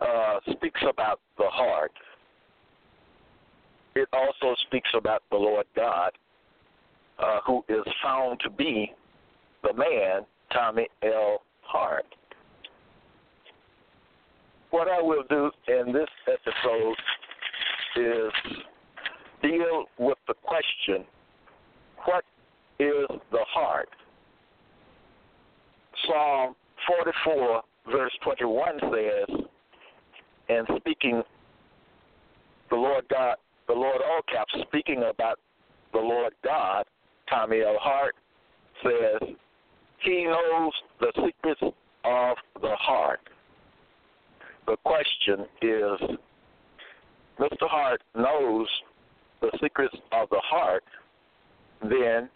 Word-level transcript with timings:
uh, 0.00 0.40
speaks 0.52 0.80
about 0.88 1.20
the 1.38 1.48
heart. 1.48 1.92
It 3.94 4.08
also 4.12 4.54
speaks 4.66 4.88
about 4.96 5.22
the 5.30 5.36
Lord 5.36 5.66
God, 5.74 6.12
uh, 7.18 7.40
who 7.46 7.64
is 7.68 7.84
found 8.02 8.40
to 8.40 8.50
be 8.50 8.92
the 9.62 9.74
man, 9.74 10.22
Tommy 10.52 10.88
L. 11.02 11.42
Hart. 11.62 12.06
What 14.70 14.88
I 14.88 15.02
will 15.02 15.24
do 15.28 15.50
in 15.68 15.92
this 15.92 16.08
episode 16.28 16.96
is 17.96 18.32
deal 19.42 19.84
with 19.98 20.18
the 20.28 20.34
question 20.44 21.04
what 22.04 22.24
is 22.78 23.06
the 23.30 23.44
heart? 23.52 23.88
Psalm 26.06 26.54
44, 26.86 27.62
verse 27.90 28.12
21 28.22 28.80
says, 28.80 29.40
and 30.50 30.66
speaking, 30.78 31.22
the 32.70 32.76
Lord 32.76 33.04
God, 33.08 33.36
the 33.68 33.74
Lord 33.74 34.00
all 34.04 34.20
caps, 34.32 34.52
speaking 34.68 35.04
about 35.08 35.38
the 35.92 35.98
Lord 35.98 36.32
God, 36.44 36.84
Tommy 37.28 37.60
L. 37.60 37.76
Hart 37.80 38.16
says, 38.82 39.28
He 39.98 40.24
knows 40.24 40.72
the 40.98 41.12
secrets 41.24 41.60
of 42.04 42.36
the 42.60 42.74
heart. 42.76 43.20
The 44.66 44.76
question 44.84 45.46
is, 45.62 46.18
Mr. 47.38 47.68
Hart 47.68 48.02
knows 48.16 48.68
the 49.40 49.50
secrets 49.62 49.96
of 50.12 50.28
the 50.30 50.40
heart, 50.44 50.84
then 51.82 52.28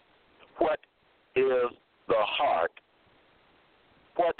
what 0.57 0.79
is 1.35 1.69
the 2.07 2.15
heart? 2.17 2.71
What 4.15 4.35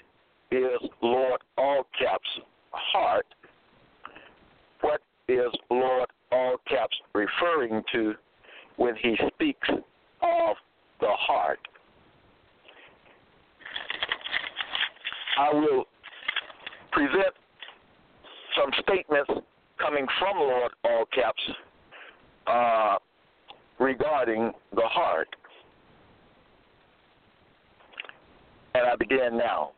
is 0.51 0.79
Lord 1.01 1.41
all 1.57 1.85
caps 1.99 2.27
heart? 2.71 3.25
Is 5.27 5.51
Lord 5.71 6.07
all 6.31 6.57
caps 6.67 6.95
referring 7.13 7.81
to 7.93 8.13
when 8.77 8.95
he 8.95 9.17
speaks 9.33 9.67
of 9.69 10.55
the 10.99 11.09
heart? 11.09 11.59
I 15.37 15.53
will 15.53 15.85
present 16.91 17.33
some 18.55 18.71
statements 18.83 19.31
coming 19.79 20.05
from 20.19 20.37
Lord 20.37 20.71
all 20.83 21.05
caps 21.13 21.41
uh, 22.47 22.97
regarding 23.79 24.51
the 24.75 24.85
heart. 24.85 25.27
And 28.75 28.85
I 28.87 28.95
begin 28.95 29.37
now. 29.37 29.71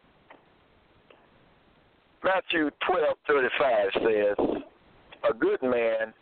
Matthew 2.23 2.69
12:35 2.89 3.93
says, 3.93 4.63
"A 5.29 5.33
good 5.33 5.61
man 5.61 6.13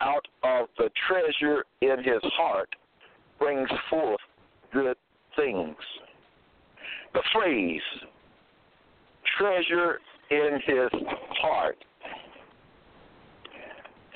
out 0.00 0.26
of 0.42 0.68
the 0.78 0.90
treasure 1.06 1.64
in 1.80 2.02
his 2.02 2.22
heart 2.34 2.74
brings 3.38 3.68
forth 3.88 4.20
good 4.72 4.96
things." 5.36 5.76
The 7.12 7.22
phrase 7.32 7.82
treasure 9.36 10.00
in 10.30 10.60
his 10.64 10.90
heart. 11.40 11.84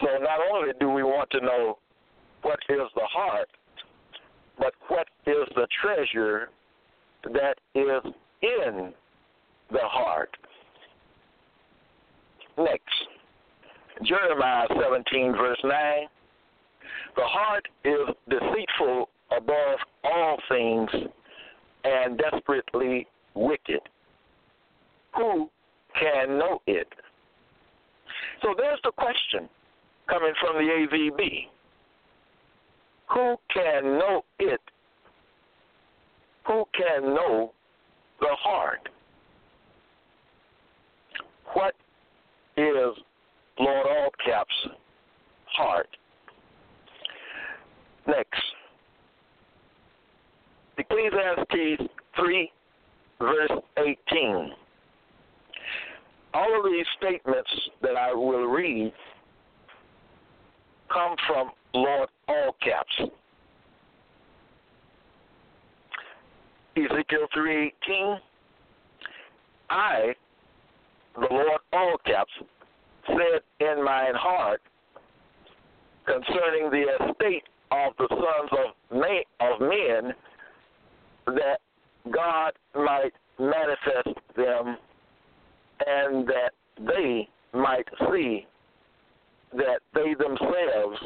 So 0.01 0.19
not 0.19 0.41
only 0.51 0.73
do 0.81 0.91
we 0.91 1.03
want 1.03 1.31
to 1.31 1.41
know 1.41 1.79
what 2.43 2.59
is 2.69 2.89
the 2.95 3.07
heart, 3.07 3.49
but 4.59 4.75
what 4.89 5.09
is 5.27 5.49
the 5.55 5.67
treasure 5.81 6.51
that 7.25 7.59
is 7.75 8.13
in 8.43 8.93
the 9.71 9.83
heart. 9.83 10.37
Next, 12.59 13.09
Jeremiah 14.05 14.67
17, 14.81 15.33
verse 15.33 15.59
9. 15.65 15.73
The 17.17 17.25
heart 17.25 17.67
is 17.85 18.15
deceitful 18.29 19.09
above 19.37 19.79
all 20.05 20.39
things 20.49 20.91
and 21.85 22.19
desperately 22.19 23.07
wicked. 23.35 23.81
Who 25.17 25.51
can 25.99 26.39
know 26.39 26.61
it? 26.67 26.89
So 28.43 28.55
there's 28.57 28.81
the 28.83 28.93
question 28.93 29.49
coming 30.09 30.33
from 30.41 30.57
the 30.57 30.71
AVB. 30.71 31.49
Who 33.15 33.37
can 33.53 33.99
know 33.99 34.25
it? 34.39 34.61
Who 36.47 36.65
can 36.75 37.15
know 37.15 37.53
the 38.21 38.35
heart? 38.41 38.89
What 41.53 41.75
is 42.57 42.97
Lord 43.63 43.87
All 43.87 44.11
Caps' 44.25 44.69
heart? 45.47 45.89
Next, 48.07 48.43
Ecclesiastes 50.77 51.89
3, 52.17 52.53
verse 53.21 53.51
18. 53.79 54.51
All 56.35 56.59
of 56.59 56.65
these 56.65 56.87
statements 56.99 57.51
that 57.83 57.97
I 57.97 58.13
will 58.13 58.47
read 58.47 58.93
come 60.93 61.15
from 61.27 61.51
Lord 61.75 62.09
All 62.27 62.57
Caps. 62.61 63.13
Ezekiel 66.75 67.29
3:18 67.37 68.19
I 69.69 70.15
the 71.15 71.27
Lord 71.31 71.61
all 71.73 71.97
caps 72.07 72.33
said 73.07 73.43
in 73.61 73.85
mine 73.85 74.15
heart 74.15 74.61
concerning 76.07 76.71
the 76.71 76.85
estate 77.09 77.45
of 77.71 77.93
the 77.99 78.09
sons 78.09 78.51
of 78.53 78.99
men, 78.99 79.23
of 79.41 79.61
men 79.61 80.15
that 81.27 81.59
God 82.11 82.53
might 82.75 83.13
manifest 83.39 84.19
them 84.37 84.77
and 85.87 86.27
that 86.27 86.53
they 86.79 87.29
might 87.55 87.87
see 88.11 88.47
that 89.55 89.81
they 89.95 90.15
themselves 90.15 90.99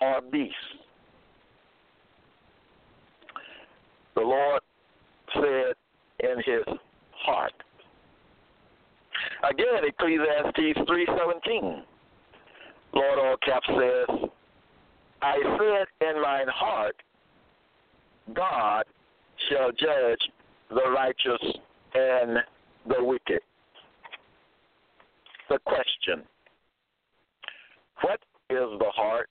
are 0.00 0.20
beasts. 0.20 0.54
The 4.14 4.20
Lord 4.22 4.60
said 5.34 5.74
in 6.20 6.36
his 6.38 6.76
heart. 7.12 7.52
Again, 9.48 9.84
Ecclesiastes 9.86 10.78
3.17. 10.88 11.82
Lord 12.92 13.18
all 13.18 13.36
caps 13.42 13.66
says, 13.68 14.30
I 15.22 15.36
said 15.58 16.08
in 16.08 16.22
mine 16.22 16.46
heart, 16.48 16.96
God 18.34 18.84
shall 19.48 19.70
judge 19.70 20.20
the 20.68 20.90
righteous 20.94 21.58
and 21.94 22.38
the 22.86 23.02
wicked. 23.04 23.40
The 25.48 25.58
question 25.64 26.22
What 28.02 28.20
is 28.50 28.78
the 28.78 28.90
heart? 28.94 29.28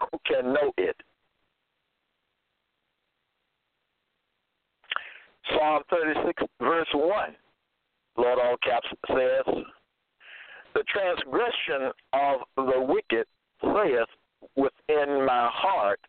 Who 0.00 0.18
can 0.26 0.52
know 0.52 0.72
it? 0.76 0.96
Psalm 5.50 5.82
36, 5.90 6.42
verse 6.60 6.88
1. 6.92 7.36
Lord 8.16 8.38
all 8.38 8.56
caps 8.62 8.88
says, 9.08 9.64
The 10.74 10.84
transgression 10.88 11.90
of 12.12 12.40
the 12.56 12.80
wicked 12.80 13.26
saith 13.62 14.08
within 14.56 15.24
my 15.24 15.48
heart 15.52 16.00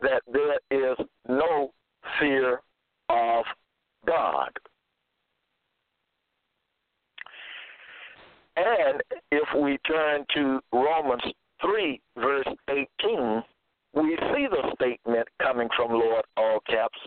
that 0.00 0.22
there 0.32 0.58
is 0.70 0.96
no 1.28 1.72
fear 2.18 2.60
of 3.08 3.44
God. 4.06 4.50
And 8.56 9.02
if 9.30 9.48
we 9.56 9.78
turn 9.86 10.24
to 10.34 10.60
Romans 10.72 11.22
3, 11.62 12.00
verse 12.16 12.46
18, 12.68 13.42
we 13.94 14.16
see 14.34 14.46
the 14.50 14.72
statement 14.74 15.28
coming 15.42 15.68
from 15.76 15.92
Lord 15.92 16.24
all 16.36 16.60
caps 16.66 16.98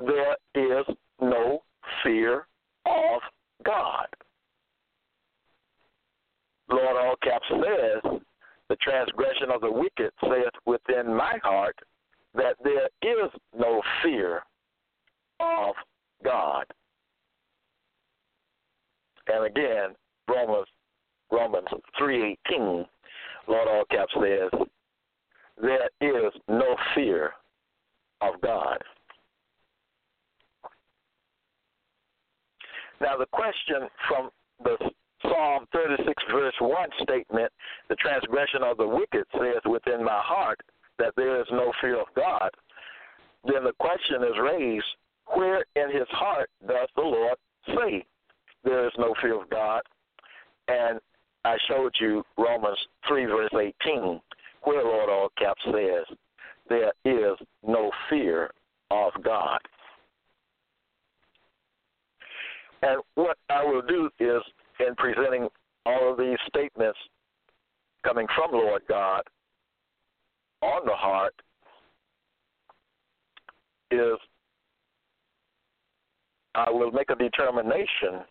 there 0.00 0.36
is 0.54 0.84
no 1.20 1.62
fear 2.02 2.46
of 2.86 3.20
God. 3.64 4.06
Lord 6.70 6.96
all 6.96 7.16
caps 7.22 7.46
says, 7.50 8.20
the 8.68 8.76
transgression 8.76 9.50
of 9.50 9.60
the 9.60 9.70
wicked 9.70 10.10
saith 10.22 10.54
within 10.64 11.14
my 11.14 11.38
heart 11.42 11.76
that 12.34 12.56
there 12.64 12.88
is 13.02 13.30
no 13.56 13.82
fear 14.02 14.42
of 15.40 15.74
God. 16.24 16.64
And 19.26 19.44
again, 19.44 19.94
Romans 20.28 20.66
Romans 21.30 21.68
three 21.98 22.32
eighteen, 22.32 22.86
Lord 23.46 23.68
all 23.68 23.84
caps 23.90 24.12
says, 24.14 24.50
there 25.60 25.88
is 26.00 26.32
no 26.48 26.76
fear 26.94 27.32
of 28.20 28.40
God. 28.40 28.82
Now, 33.00 33.16
the 33.16 33.26
question 33.26 33.88
from 34.08 34.30
the 34.62 34.76
Psalm 35.22 35.66
36, 35.72 36.22
verse 36.30 36.54
1 36.60 36.88
statement, 37.02 37.50
the 37.88 37.96
transgression 37.96 38.62
of 38.62 38.76
the 38.76 38.86
wicked 38.86 39.24
says 39.32 39.62
within 39.64 40.04
my 40.04 40.20
heart 40.22 40.60
that 40.98 41.12
there 41.16 41.40
is 41.40 41.46
no 41.50 41.72
fear 41.80 42.00
of 42.00 42.06
God, 42.14 42.50
then 43.44 43.64
the 43.64 43.72
question 43.78 44.22
is 44.22 44.38
raised 44.40 44.84
where 45.34 45.64
in 45.76 45.90
his 45.90 46.08
heart 46.10 46.50
does 46.66 46.88
the 46.96 47.02
Lord 47.02 47.36
say 47.68 48.04
there 48.64 48.86
is 48.86 48.92
no 48.98 49.14
fear 49.20 49.40
of 49.40 49.48
God? 49.50 49.82
And 50.68 51.00
I 51.44 51.56
showed 51.68 51.92
you 52.00 52.22
Romans 52.38 52.78
3, 53.08 53.26
verse 53.26 53.50
18, 53.52 54.20
where 54.62 54.84
Lord 54.84 55.10
all 55.10 55.30
caps 55.38 55.60
says 55.64 56.16
there 56.68 56.92
is 57.04 57.36
no 57.66 57.90
fear 58.08 58.50
of 58.90 59.12
God. 59.22 59.60
And 62.84 63.00
what 63.14 63.38
I 63.48 63.64
will 63.64 63.80
do 63.80 64.10
is, 64.20 64.42
in 64.78 64.94
presenting 64.96 65.48
all 65.86 66.12
of 66.12 66.18
these 66.18 66.36
statements 66.48 66.98
coming 68.04 68.26
from 68.36 68.52
Lord 68.52 68.82
God 68.86 69.22
on 70.60 70.84
the 70.84 70.92
heart, 70.92 71.34
is 73.90 74.18
I 76.54 76.70
will 76.70 76.90
make 76.90 77.08
a 77.08 77.14
determination 77.14 78.22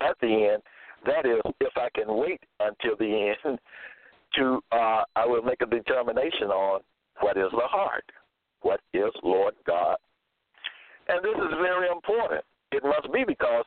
at 0.00 0.16
the 0.20 0.52
end. 0.52 0.62
That 1.06 1.26
is, 1.26 1.40
if 1.60 1.72
I 1.76 1.88
can 1.92 2.16
wait 2.16 2.40
until 2.60 2.96
the 2.98 3.34
end, 3.44 3.58
to 4.36 4.60
uh, 4.70 5.02
I 5.16 5.26
will 5.26 5.42
make 5.42 5.60
a 5.60 5.66
determination 5.66 6.50
on 6.50 6.82
what 7.20 7.36
is 7.36 7.50
the 7.50 7.66
heart, 7.66 8.04
what 8.62 8.80
is 8.94 9.10
Lord 9.24 9.54
God, 9.66 9.96
and 11.08 11.24
this 11.24 11.34
is 11.34 11.58
very 11.60 11.88
important 11.88 12.44
it 12.72 12.82
must 12.84 13.12
be 13.12 13.24
because 13.26 13.64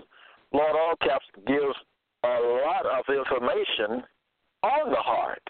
Lord 0.51 0.75
All 0.75 0.95
Caps 1.01 1.25
gives 1.47 1.75
a 2.23 2.39
lot 2.65 2.85
of 2.85 3.03
information 3.09 4.03
on 4.63 4.89
the 4.89 4.97
heart, 4.97 5.41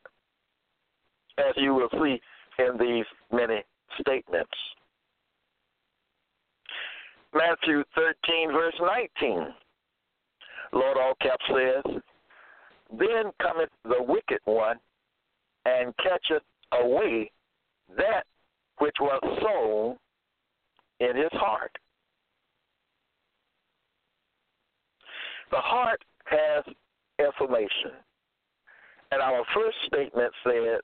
as 1.37 1.53
you 1.57 1.73
will 1.73 1.89
see 1.91 2.19
in 2.59 2.77
these 2.79 3.05
many 3.31 3.63
statements. 3.99 4.51
Matthew 7.33 7.83
13, 7.95 8.51
verse 8.51 8.75
19. 9.21 9.47
Lord 10.71 10.97
All 10.97 11.13
Caps 11.21 11.45
says, 11.47 12.01
Then 12.91 13.31
cometh 13.41 13.69
the 13.83 14.01
wicked 14.01 14.39
one 14.45 14.77
and 15.65 15.93
catcheth 15.97 16.43
away 16.71 17.31
that 17.97 18.23
which 18.79 18.95
was 18.99 19.21
sown 19.41 19.97
in 20.99 21.15
his 21.15 21.31
heart. 21.33 21.71
The 25.53 25.59
heart 25.59 26.03
has 26.25 26.63
information. 27.19 27.91
And 29.11 29.21
our 29.21 29.43
first 29.53 29.77
statement 29.85 30.33
said 30.43 30.79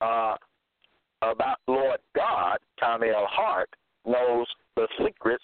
uh, 0.00 0.36
about 1.22 1.56
Lord 1.66 1.98
God, 2.14 2.58
Tommy 2.78 3.08
L. 3.08 3.26
Hart 3.28 3.68
knows 4.06 4.46
the 4.76 4.86
secrets 5.04 5.42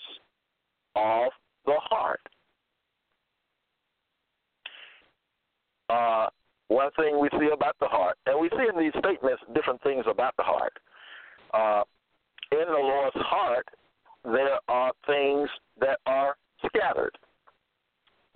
of 0.95 1.33
the 1.65 1.75
heart. 1.77 2.21
Uh, 5.91 6.29
one 6.69 6.93
thing 6.93 7.19
we 7.19 7.29
see 7.41 7.49
about 7.53 7.75
the 7.81 7.89
heart, 7.89 8.17
and 8.27 8.41
we 8.41 8.49
see 8.51 8.69
in 8.73 8.79
these 8.79 8.93
statements 9.01 9.43
different 9.57 9.83
things 9.83 10.05
about 10.09 10.35
the 10.37 10.45
heart. 10.45 10.73
Uh, 11.53 11.83
in 12.53 12.65
the 12.69 12.79
Lord's 12.79 13.17
heart, 13.17 13.67
there 14.25 14.61
are 14.69 14.93
things 15.05 15.49
that 15.81 15.99
are 16.07 16.37
scattered. 16.65 17.19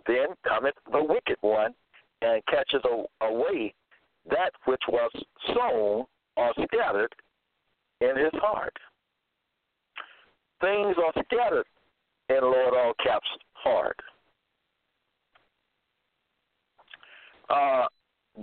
Then 0.06 0.28
cometh 0.46 0.74
the 0.90 1.02
wicked 1.02 1.36
one 1.40 1.74
and 2.22 2.42
catches 2.46 2.82
away 3.20 3.74
that 4.28 4.52
which 4.64 4.82
was 4.88 5.10
sown 5.54 6.04
or 6.36 6.52
scattered 6.54 7.14
in 8.00 8.16
his 8.16 8.32
heart. 8.34 8.76
Things 10.60 10.96
are 10.98 11.24
scattered 11.24 11.66
in 12.28 12.40
Lord 12.42 12.74
All 12.74 12.92
Caps' 13.02 13.26
heart. 13.54 13.96
Uh, 17.48 17.86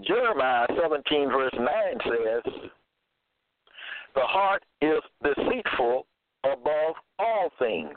Jeremiah 0.05 0.67
17, 0.81 1.29
verse 1.29 1.53
9 1.53 1.67
says, 2.03 2.53
The 4.15 4.21
heart 4.21 4.63
is 4.81 4.99
deceitful 5.23 6.05
above 6.43 6.95
all 7.19 7.49
things. 7.57 7.95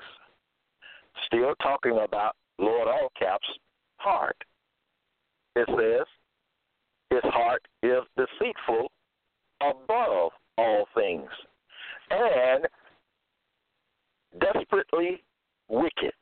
Still 1.27 1.55
talking 1.62 1.99
about 2.05 2.37
Lord 2.61 2.89
all 2.89 3.11
caps, 3.19 3.47
heart. 3.97 4.37
It 5.57 5.67
says, 5.69 6.07
his 7.09 7.33
heart 7.33 7.67
is 7.83 8.02
deceitful 8.17 8.93
above 9.62 10.33
all 10.59 10.87
things 10.95 11.29
and 12.11 12.67
desperately 14.40 15.23
wicked. 15.69 16.12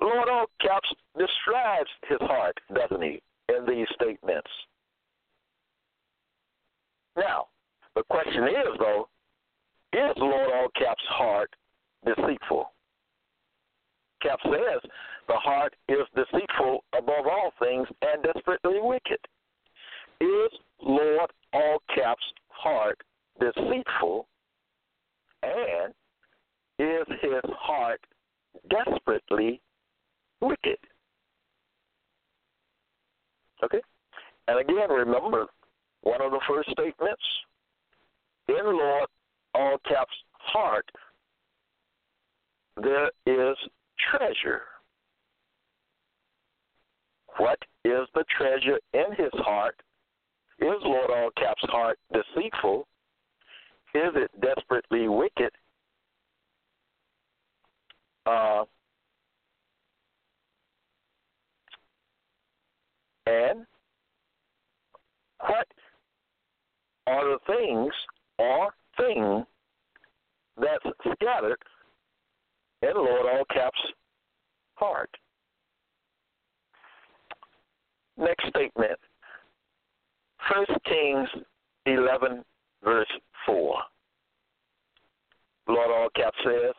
Lord 0.00 0.28
all 0.28 0.46
caps 0.60 0.88
describes 1.18 1.90
his 2.08 2.18
heart, 2.22 2.58
doesn't 2.74 3.02
he, 3.02 3.22
in 3.50 3.66
these 3.66 3.86
statements? 3.94 4.50
Now, 7.16 7.46
the 7.94 8.02
question 8.10 8.44
is, 8.44 8.78
though, 8.78 9.08
is 9.92 10.12
Lord 10.16 10.50
all 10.54 10.68
caps 10.76 11.02
heart 11.08 11.50
deceitful? 12.04 12.72
Cap 14.24 14.40
says, 14.44 14.80
the 15.28 15.34
heart 15.34 15.74
is 15.88 15.98
deceitful 16.16 16.82
above 16.96 17.26
all 17.26 17.52
things 17.58 17.86
and 18.00 18.22
desperately 18.22 18.80
wicked. 18.80 19.18
Is 20.20 20.50
Lord 20.82 21.30
all 21.52 21.78
caps 21.94 22.24
heart 22.48 22.98
deceitful 23.38 24.26
and 25.42 25.92
is 26.78 27.06
his 27.20 27.42
heart 27.58 28.00
desperately 28.70 29.60
wicked? 30.40 30.78
Okay? 33.62 33.80
And 34.48 34.58
again, 34.58 34.90
remember 34.90 35.46
one 36.02 36.22
of 36.22 36.32
the 36.32 36.40
first 36.48 36.70
statements 36.70 37.22
in 38.48 38.64
Lord 38.64 39.08
all 39.54 39.76
caps 39.86 40.14
heart, 40.32 40.90
there 42.76 43.10
is 43.26 43.56
treasure. 44.10 44.62
What 47.38 47.58
is 47.84 48.06
the 48.14 48.24
treasure 48.36 48.78
in 48.92 49.14
his 49.16 49.32
heart? 49.34 49.76
Is 50.60 50.76
Lord 50.82 51.10
all 51.10 51.30
caps 51.36 51.62
heart 51.64 51.98
deceitful? 52.12 52.86
Is 53.94 54.12
it 54.14 54.30
desperately 54.40 55.08
wicked? 55.08 55.50
Uh, 58.26 58.64
and 63.26 63.66
what 65.40 65.66
are 67.06 67.24
the 67.24 67.38
things 67.46 67.92
or 68.38 68.74
thing 68.96 69.44
that's 70.56 70.84
scattered 71.12 71.58
and 72.88 72.96
Lord, 72.96 73.26
all 73.32 73.44
caps, 73.52 73.78
heart. 74.74 75.10
Next 78.16 78.46
statement. 78.48 78.98
First 80.50 80.72
Kings 80.84 81.28
11, 81.86 82.44
verse 82.82 83.06
4. 83.46 83.76
Lord 85.66 85.90
all 85.90 86.08
caps 86.14 86.36
says, 86.44 86.74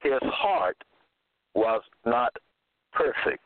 his 0.00 0.20
heart 0.22 0.76
was 1.54 1.82
not 2.04 2.32
perfect. 2.92 3.42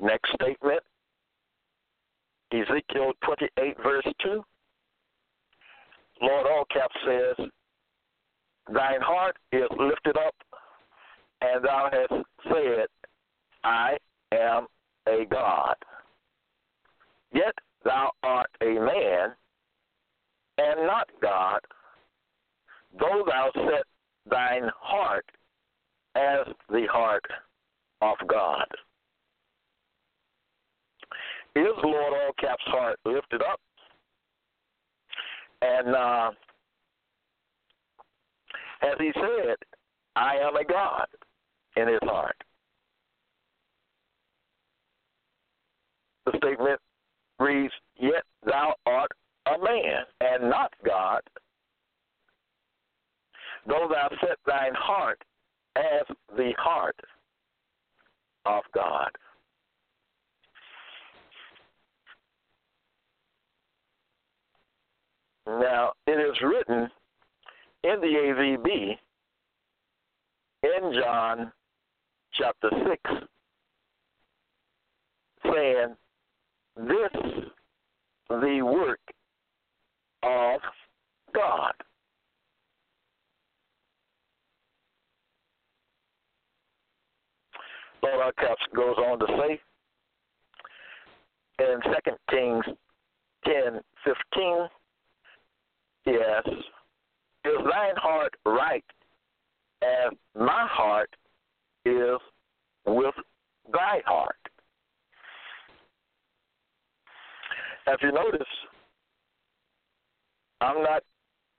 Next 0.00 0.30
statement, 0.40 0.80
Ezekiel 2.52 3.12
28, 3.22 3.76
verse 3.82 4.06
2. 4.22 4.42
Lord 6.22 6.46
all 6.46 6.64
caps 6.72 6.96
says, 7.06 7.46
Thine 8.72 9.00
heart 9.00 9.36
is 9.52 9.68
lifted 9.78 10.16
up, 10.16 10.34
and 11.40 11.64
thou 11.64 11.90
hast 11.90 12.24
said, 12.44 12.86
I 13.64 13.96
am 14.32 14.66
a 15.08 15.24
God. 15.28 15.74
Yet 17.32 17.54
thou 17.84 18.12
art 18.22 18.50
a 18.60 18.74
man, 18.74 19.34
and 20.58 20.86
not 20.86 21.08
God, 21.20 21.60
though 22.98 23.24
thou 23.26 23.50
set 23.54 23.84
thine 24.28 24.70
heart 24.78 25.26
as 26.14 26.46
the 26.68 26.86
heart 26.92 27.24
of 28.02 28.16
God. 28.28 28.66
Is 31.56 31.66
Lord 31.82 32.12
all 32.12 32.32
caps 32.38 32.62
heart 32.66 32.98
lifted 33.04 33.42
up? 33.42 33.60
And 35.62 35.94
uh, 35.94 36.30
as 38.82 38.94
he 38.98 39.12
said, 39.14 39.56
I 40.16 40.36
am 40.36 40.56
a 40.56 40.64
God 40.64 41.06
in 41.76 41.88
his 41.88 42.00
heart. 42.02 42.36
The 46.26 46.32
statement 46.36 46.80
reads, 47.38 47.72
Yet 47.98 48.22
thou 48.44 48.74
art 48.86 49.10
a 49.46 49.58
man 49.62 50.04
and 50.20 50.50
not 50.50 50.72
God, 50.84 51.22
though 53.66 53.88
thou 53.90 54.08
set 54.20 54.38
thine 54.46 54.74
heart 54.74 55.22
as 55.76 56.06
the 56.36 56.52
heart 56.58 56.96
of 58.46 58.62
God. 58.74 59.10
Now, 65.46 65.92
it 66.06 66.12
is 66.12 66.36
written 66.42 66.88
in 67.84 68.00
the 68.00 68.06
AVB 68.06 68.96
in 70.62 70.92
John 71.00 71.52
chapter 72.34 72.70
6, 72.88 73.10
saying, 75.44 75.96
This 76.76 77.22
the 78.28 78.62
work 78.62 79.00
of 80.22 80.60
God. 81.34 81.72
Lord 88.02 88.36
Caps 88.36 88.62
goes 88.74 88.96
on 88.98 89.18
to 89.18 89.26
say 89.26 89.60
in 91.58 91.80
2 91.82 91.90
Kings 92.30 92.64
10 93.44 93.80
15, 94.04 94.68
yes, 96.06 96.42
is 97.44 97.56
thine 97.64 97.96
heart 97.96 98.34
right 98.44 98.84
as 99.82 100.12
my 100.34 100.66
heart 100.70 101.10
is 101.84 102.18
with 102.86 103.14
thy 103.72 104.00
heart? 104.06 104.36
If 107.86 108.02
you 108.02 108.12
notice, 108.12 108.46
I'm 110.60 110.82
not 110.82 111.02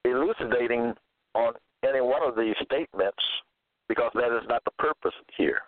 elucidating 0.06 0.94
on 1.34 1.54
any 1.88 2.02
one 2.02 2.22
of 2.24 2.36
these 2.36 2.56
statements 2.64 3.24
because 3.90 4.12
that 4.14 4.36
is 4.36 4.48
not 4.48 4.64
the 4.64 4.72
purpose 4.78 5.16
here. 5.36 5.62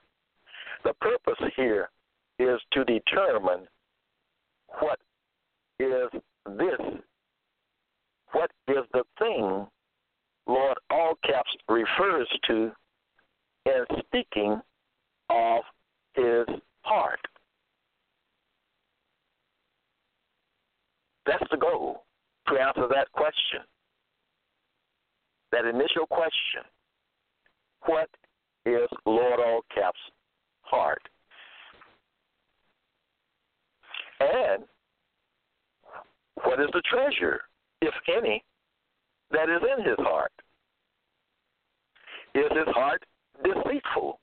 The 0.83 0.93
purpose 1.01 1.39
here 1.55 1.89
is 2.39 2.59
to 2.73 2.83
determine 2.85 3.67
what 4.79 4.99
is 5.79 6.09
this, 6.45 6.79
what 8.31 8.51
is 8.67 8.83
the 8.93 9.03
thing 9.19 9.67
Lord 10.47 10.77
all 10.89 11.13
caps 11.25 11.49
refers 11.69 12.27
to 12.47 12.71
in 13.65 13.85
speaking 13.99 14.61
of 15.29 15.61
his 16.15 16.45
heart. 16.81 17.19
That's 21.25 21.43
the 21.51 21.57
goal 21.57 22.03
to 22.49 22.59
answer 22.59 22.87
that 22.89 23.11
question. 23.13 23.61
That 25.51 25.65
initial 25.65 26.05
question. 26.07 26.63
What 27.85 28.09
is 28.65 28.89
Lord 29.05 29.39
all 29.39 29.61
caps 29.73 29.99
heart? 30.61 31.01
And 34.19 34.63
what 36.43 36.59
is 36.59 36.67
the 36.73 36.81
treasure, 36.89 37.41
if 37.81 37.93
any, 38.17 38.43
that 39.33 39.49
is 39.49 39.61
in 39.77 39.83
his 39.83 39.97
heart? 39.99 40.31
Is 42.35 42.49
his 42.51 42.73
heart 42.73 43.03
deceitful 43.43 44.19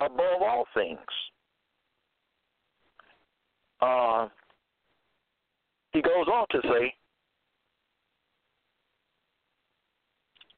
above 0.00 0.42
all 0.42 0.66
things? 0.74 0.98
Uh, 3.80 4.28
he 5.92 6.00
goes 6.02 6.26
on 6.32 6.46
to 6.50 6.60
say, 6.62 6.94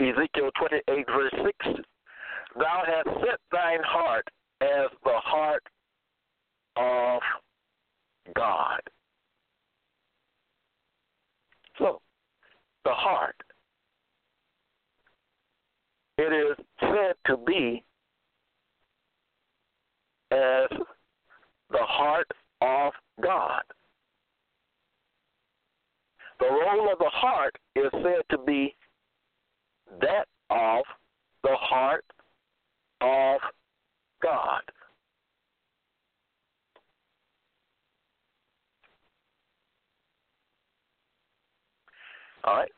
Ezekiel 0.00 0.50
28, 0.58 1.06
verse 1.06 1.32
6, 1.66 1.80
Thou 2.58 2.82
hast 2.86 3.20
set 3.20 3.40
thine 3.50 3.80
heart 3.82 4.26
as 4.60 4.90
the 5.04 5.18
heart 5.24 5.62
of 6.76 7.20
God. 8.34 8.80
So, 11.78 12.00
the 12.84 12.92
heart. 12.92 13.36
It 16.16 16.32
is 16.32 16.64
said 16.80 17.14
be 17.37 17.85
as 20.31 20.69
the 21.71 21.79
heart 21.81 22.31
of 22.61 22.93
God. 23.23 23.62
The 26.41 26.47
role 26.47 26.93
of 26.93 26.99
the 26.99 27.11
heart 27.11 27.57
is 27.76 27.91
said 27.93 28.23
to 28.31 28.38
be 28.38 28.75
that 30.00 30.26
of 30.50 30.85
the 31.43 31.57
heart 31.57 32.05
of 33.00 33.41
God. 34.23 34.62
All 42.45 42.57
right. 42.57 42.71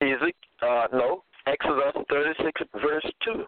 Ezekiel, 0.00 0.32
uh, 0.62 0.86
no, 0.92 1.24
Exodus 1.46 1.92
36, 2.08 2.62
verse 2.82 3.06
2. 3.24 3.44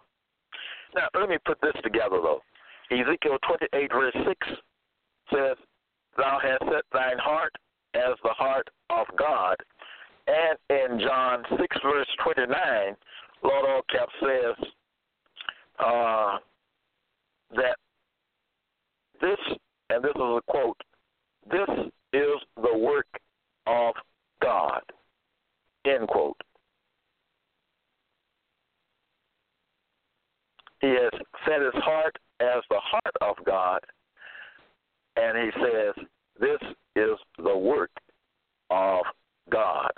Now, 0.94 1.08
let 1.18 1.30
me 1.30 1.38
put 1.46 1.58
this 1.62 1.72
together, 1.82 2.18
though. 2.22 2.42
Ezekiel 2.90 3.38
28, 3.46 3.90
verse 3.90 4.14
6 4.26 4.48
says, 5.32 5.56
Thou 6.18 6.38
hast 6.42 6.62
set 6.70 6.84
thine 6.92 7.18
heart 7.18 7.52
as 7.94 8.16
the 8.22 8.30
heart 8.30 8.68
of 8.90 9.06
God. 9.18 9.56
And 10.26 10.58
in 10.68 11.00
John 11.00 11.42
6, 11.58 11.76
verse 11.82 12.08
29, 12.22 12.96
Lord 13.42 13.64
Allcap 13.64 14.08
says 14.20 14.66
uh, 15.78 16.38
that 17.56 17.76
this, 19.20 19.38
and 19.88 20.04
this 20.04 20.12
is 20.14 20.20
a 20.20 20.40
quote, 20.46 20.76
this 21.50 21.68
is 22.12 22.40
the 22.56 22.76
work 22.76 23.06
of 23.66 23.94
God, 24.40 24.82
end 25.86 26.08
quote. 26.08 26.36
He 30.80 30.88
has 30.88 31.12
set 31.46 31.60
his 31.60 31.82
heart 31.82 32.16
as 32.40 32.62
the 32.70 32.80
heart 32.80 33.16
of 33.20 33.36
God, 33.44 33.80
and 35.16 35.38
he 35.38 35.50
says, 35.60 36.04
This 36.40 36.58
is 36.96 37.18
the 37.38 37.56
work 37.56 37.90
of 38.70 39.04
God. 39.50 39.92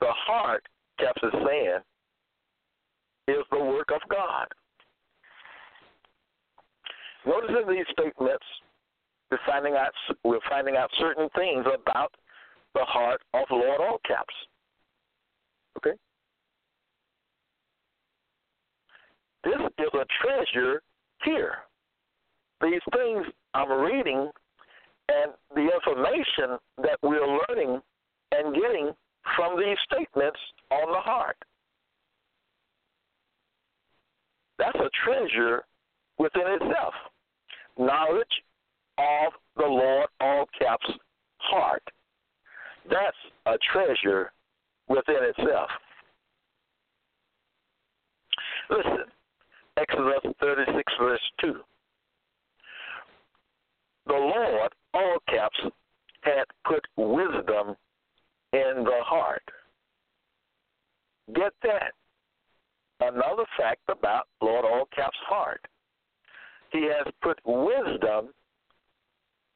The 0.00 0.12
heart, 0.12 0.62
Caps 0.98 1.20
is 1.22 1.32
saying, 1.46 1.78
is 3.26 3.44
the 3.50 3.58
work 3.58 3.90
of 3.92 4.00
God. 4.08 4.46
Notice 7.26 7.56
in 7.62 7.74
these 7.74 7.86
statements, 7.90 8.44
we're 9.30 9.38
finding 9.46 9.74
out 9.74 9.92
we're 10.22 10.38
finding 10.48 10.76
out 10.76 10.90
certain 10.98 11.28
things 11.34 11.64
about 11.66 12.12
the 12.74 12.84
heart 12.84 13.22
of 13.32 13.46
Lord 13.50 13.80
All 13.80 13.98
Caps. 14.06 14.34
Okay? 15.78 15.96
This 19.44 19.54
is 19.78 19.88
a 19.94 20.04
treasure 20.22 20.82
here. 21.24 21.56
These 22.60 22.80
things 22.92 23.26
I'm 23.54 23.70
reading 23.70 24.30
and 25.08 25.32
the 25.54 25.68
information 25.74 26.58
that 26.78 26.98
we're 27.02 27.38
learning 27.48 27.80
and 28.32 28.54
getting 28.54 28.92
from 29.36 29.58
these 29.58 29.76
statements 29.84 30.38
on 30.70 30.92
the 30.92 31.00
heart. 31.00 31.36
That's 34.64 34.86
a 34.86 34.90
treasure 35.04 35.64
within 36.18 36.42
itself. 36.46 36.94
Knowledge 37.78 38.26
of 38.98 39.32
the 39.56 39.66
Lord, 39.66 40.08
all 40.20 40.46
caps, 40.58 40.86
heart. 41.38 41.82
That's 42.88 43.16
a 43.46 43.58
treasure 43.72 44.32
within 44.88 45.18
itself. 45.20 45.68
Listen, 48.70 49.04
Exodus 49.76 50.32
36, 50.40 50.92
verse 50.98 51.20
2. 51.40 51.54
The 54.06 54.12
Lord, 54.12 54.72
all 54.94 55.18
caps, 55.28 55.58
had 56.22 56.44
put 56.66 56.86
wisdom 56.96 57.76
in 58.52 58.84
the 58.84 59.00
heart. 59.02 59.42
Get 61.34 61.52
that. 61.62 61.92
Another 63.06 63.44
fact 63.58 63.82
about 63.88 64.28
Lord 64.40 64.64
All 64.64 64.88
Caps' 64.94 65.16
heart. 65.28 65.60
He 66.72 66.84
has 66.84 67.12
put 67.22 67.38
wisdom 67.44 68.28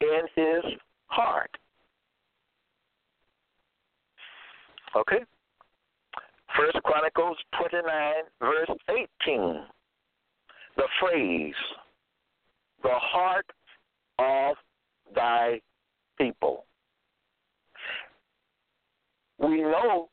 in 0.01 0.21
his 0.35 0.65
heart. 1.07 1.51
Okay? 4.95 5.25
First 6.57 6.83
Chronicles 6.83 7.37
29, 7.59 8.15
verse 8.41 8.71
18. 9.27 9.65
The 10.77 10.85
phrase, 11.01 11.55
the 12.83 12.95
heart 12.95 13.47
of 14.19 14.57
thy 15.15 15.61
people. 16.19 16.65
We 19.39 19.63
know 19.63 20.09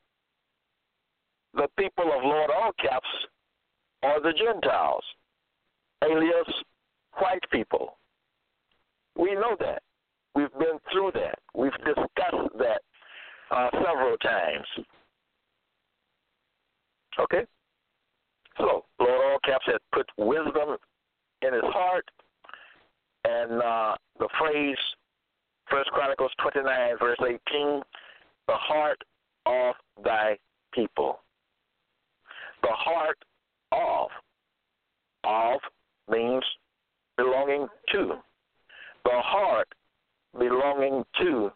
the 1.56 1.68
people 1.78 2.06
of 2.06 2.24
Lord 2.24 2.50
All 2.52 2.72
Caps 2.80 3.08
are 4.04 4.22
the 4.22 4.34
Gentiles, 4.34 5.04
alias 6.04 6.54
white 7.20 7.44
people. 7.52 7.98
We 9.18 9.34
know 9.34 9.56
that. 9.60 9.82
We've 10.36 10.52
been 10.60 10.80
through 10.92 11.12
that. 11.14 11.40
We've 11.54 11.72
discussed 11.72 12.58
that 12.60 12.82
uh, 13.52 13.70
several 13.72 14.18
times. 14.18 14.68
Okay? 17.20 17.46
So, 18.58 18.84
Lord 19.00 19.22
All 19.26 19.40
Caps 19.46 19.66
had 19.66 19.78
put 19.94 20.08
wisdom 20.18 20.76
in 21.42 21.54
his 21.54 21.64
heart, 21.64 22.06
and 23.24 23.62
uh, 23.62 23.96
the 24.20 24.28
phrase, 24.38 24.78
First 25.70 25.90
Chronicles 25.92 26.32
29, 26.42 26.98
verse 27.00 27.18
18, 27.22 27.82
the 28.48 28.54
heart 28.54 29.02
of 29.46 29.76
thy 30.04 30.38
people. 30.74 31.20
The 32.66 32.74
heart 32.74 33.18
of. 33.72 34.10
Of 35.24 35.60
means 36.12 36.44
belonging 37.16 37.68
to. 37.92 38.14
The 39.04 39.12
heart 39.12 39.68
belonging 40.38 41.04
to 41.20 41.52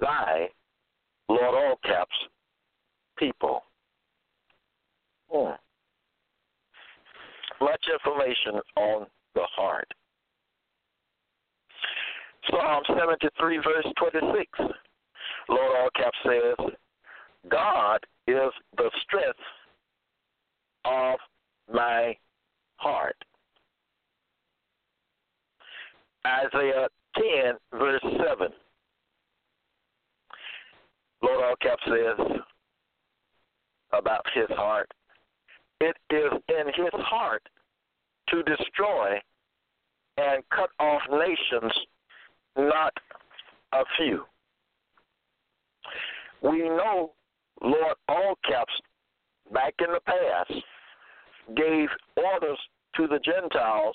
thy, 0.00 0.48
Lord 1.28 1.54
all 1.54 1.80
caps, 1.82 2.14
people. 3.18 3.64
Hmm. 5.28 5.54
Much 7.60 7.84
information 7.92 8.60
on 8.76 9.06
the 9.34 9.46
heart. 9.56 9.88
Psalm 12.48 12.82
73, 12.96 13.56
verse 13.58 13.86
26. 13.98 14.50
Lord 15.48 15.76
all 15.80 15.88
caps 15.96 16.18
says, 16.24 16.66
God 17.48 17.98
is 18.28 18.52
the 18.76 18.90
strength 19.02 19.38
of 20.86 21.18
my 21.72 22.16
heart. 22.76 23.16
Isaiah 26.26 26.88
10, 27.16 27.78
verse 27.78 28.02
7. 28.02 28.48
Lord 31.22 31.44
All 31.44 31.54
Cap 31.60 31.78
says 31.86 32.38
about 33.92 34.24
his 34.34 34.48
heart, 34.50 34.90
it 35.80 35.96
is 36.10 36.32
in 36.48 36.66
his 36.74 36.92
heart 36.94 37.42
to 38.28 38.42
destroy 38.42 39.20
and 40.18 40.42
cut 40.50 40.70
off 40.80 41.02
nations, 41.10 41.72
not 42.56 42.92
a 43.72 43.82
few. 43.96 44.24
We 46.42 46.62
know 46.62 47.12
Lord 47.62 47.96
All 48.08 48.38
Caps 48.48 48.72
back 49.52 49.74
in 49.78 49.92
the 49.92 50.00
past 50.00 50.62
gave 51.54 51.88
orders 52.16 52.58
to 52.96 53.06
the 53.06 53.20
Gentiles, 53.24 53.94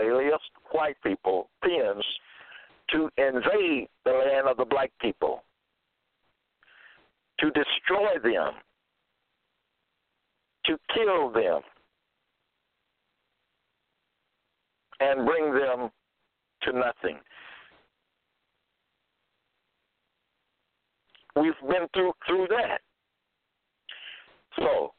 alias 0.00 0.40
white 0.72 0.96
people, 1.02 1.48
Peons, 1.62 2.04
to 2.90 3.08
invade 3.16 3.88
the 4.04 4.10
land 4.10 4.48
of 4.48 4.56
the 4.56 4.64
black 4.64 4.90
people, 5.00 5.42
to 7.38 7.46
destroy 7.50 8.18
them, 8.22 8.52
to 10.66 10.76
kill 10.94 11.30
them, 11.32 11.60
and 15.00 15.26
bring 15.26 15.52
them 15.52 15.90
to 16.62 16.72
nothing. 16.72 17.18
We've 21.34 21.52
been 21.62 21.88
through 21.94 22.12
through 22.26 22.46
that. 22.50 22.80
So 24.58 24.92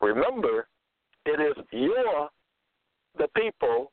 remember 0.00 0.68
it 1.26 1.40
is 1.40 1.64
your, 1.72 2.28
the 3.18 3.28
people, 3.36 3.92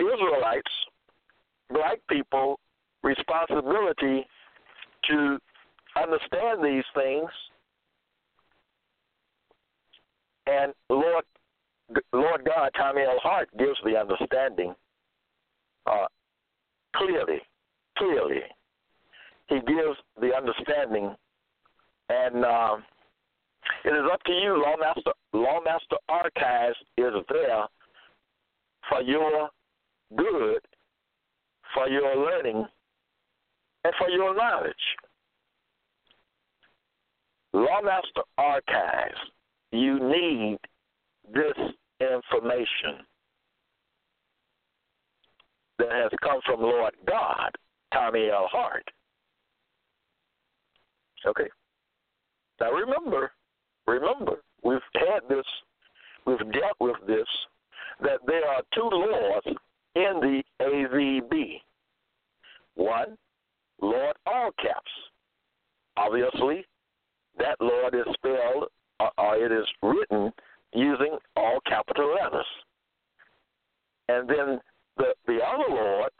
Israelites, 0.00 0.70
black 1.70 1.98
people, 2.08 2.58
responsibility 3.02 4.26
to 5.10 5.38
understand 5.96 6.64
these 6.64 6.84
things. 6.94 7.28
And 10.46 10.72
Lord, 10.90 11.24
Lord 12.12 12.44
God, 12.44 12.70
Tommy 12.76 13.02
L. 13.02 13.18
Hart 13.22 13.48
gives 13.58 13.78
the 13.84 13.96
understanding 13.96 14.74
uh, 15.86 16.06
clearly, 16.96 17.40
clearly. 17.96 18.40
He 19.48 19.56
gives 19.56 19.98
the 20.20 20.34
understanding, 20.34 21.14
and 22.08 22.44
um, 22.44 22.84
it 23.84 23.90
is 23.90 24.10
up 24.12 24.22
to 24.24 24.32
you. 24.32 24.62
Lawmaster, 24.64 25.12
Lawmaster 25.34 25.98
Archives 26.08 26.76
is 26.96 27.12
there 27.28 27.66
for 28.88 29.02
your 29.02 29.48
good, 30.16 30.60
for 31.74 31.88
your 31.88 32.16
learning, 32.16 32.66
and 33.84 33.94
for 33.98 34.08
your 34.08 34.34
knowledge. 34.34 34.74
Lawmaster 37.54 38.22
Archives, 38.38 39.18
you 39.70 39.98
need 40.00 40.58
this 41.32 41.56
information 42.00 43.04
that 45.78 45.90
has 45.90 46.10
come 46.22 46.40
from 46.44 46.60
Lord 46.60 46.94
God, 47.06 47.50
Tommy 47.92 48.28
L. 48.30 48.48
Hart. 48.50 48.84
Okay. 51.26 51.48
Now 52.60 52.72
remember, 52.72 53.32
Remember, 53.86 54.42
we've 54.62 54.78
had 54.94 55.20
this, 55.28 55.44
we've 56.26 56.38
dealt 56.38 56.76
with 56.80 56.96
this, 57.06 57.26
that 58.00 58.20
there 58.26 58.48
are 58.48 58.62
two 58.74 58.88
laws 58.92 59.42
in 59.94 60.20
the 60.20 60.42
AVB. 60.60 61.60
One, 62.74 63.16
Lord 63.80 64.16
all 64.26 64.50
caps. 64.60 64.90
Obviously, 65.96 66.64
that 67.38 67.56
Lord 67.60 67.94
is 67.94 68.06
spelled 68.14 68.68
or, 69.00 69.10
or 69.18 69.36
it 69.36 69.52
is 69.52 69.66
written 69.82 70.32
using 70.72 71.18
all 71.36 71.58
capital 71.66 72.14
letters. 72.14 72.46
And 74.08 74.28
then 74.28 74.60
the 74.96 75.14
the 75.26 75.38
other 75.44 75.74
Lord, 75.74 76.10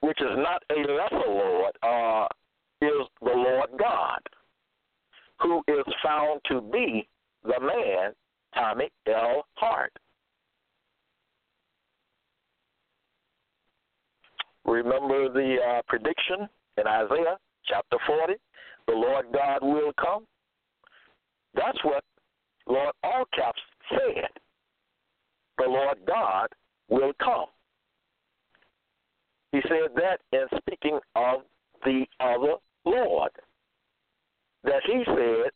which 0.00 0.20
is 0.20 0.36
not 0.36 0.62
a 0.70 0.80
lesser 0.92 1.28
Lord, 1.28 1.72
uh, 1.82 2.26
is 2.82 3.06
the 3.20 3.32
Lord 3.32 3.70
God 3.78 4.20
who 5.40 5.62
is 5.68 5.84
found 6.02 6.40
to 6.50 6.60
be 6.60 7.08
the 7.44 7.60
man, 7.60 8.12
Tommy 8.54 8.88
L. 9.08 9.44
Hart. 9.54 9.92
Remember 14.64 15.32
the 15.32 15.56
uh, 15.64 15.82
prediction 15.86 16.48
in 16.76 16.86
Isaiah 16.86 17.36
chapter 17.66 17.98
40? 18.06 18.34
The 18.88 18.94
Lord 18.94 19.26
God 19.32 19.58
will 19.62 19.92
come. 20.00 20.26
That's 21.54 21.78
what 21.84 22.02
Lord 22.66 22.94
All 23.04 23.24
Caps 23.34 23.60
said. 23.90 24.28
the 25.58 25.64
Lord 25.64 25.98
God 26.06 26.48
will 26.88 27.12
come. 27.22 27.46
He 29.52 29.60
said 29.62 29.94
that 29.94 30.18
in 30.32 30.46
speaking 30.58 30.98
of 31.14 31.40
the 31.84 32.04
other 32.20 32.54
Lord 32.84 33.30
that 34.66 34.82
he 34.84 35.02
said 35.06 35.50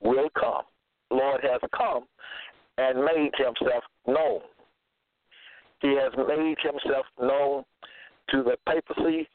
will 0.00 0.28
come. 0.38 0.64
Lord 1.10 1.40
has 1.42 1.60
come 1.76 2.04
and 2.78 3.04
made 3.04 3.30
himself 3.36 3.84
known. 4.06 4.40
He 5.80 5.96
has 5.96 6.12
made 6.16 6.56
himself 6.62 7.06
known 7.20 7.64
to 8.30 8.42
the 8.42 8.56
papacy, 8.66 9.28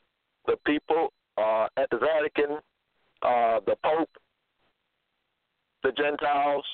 the 0.48 0.58
people 0.66 1.14
uh, 1.38 1.68
at 1.78 1.90
the 1.92 1.98
Vatican, 1.98 2.58
uh, 3.22 3.60
the 3.66 3.76
Pope, 3.84 4.10
the 5.84 5.92
Gentiles, 5.92 6.66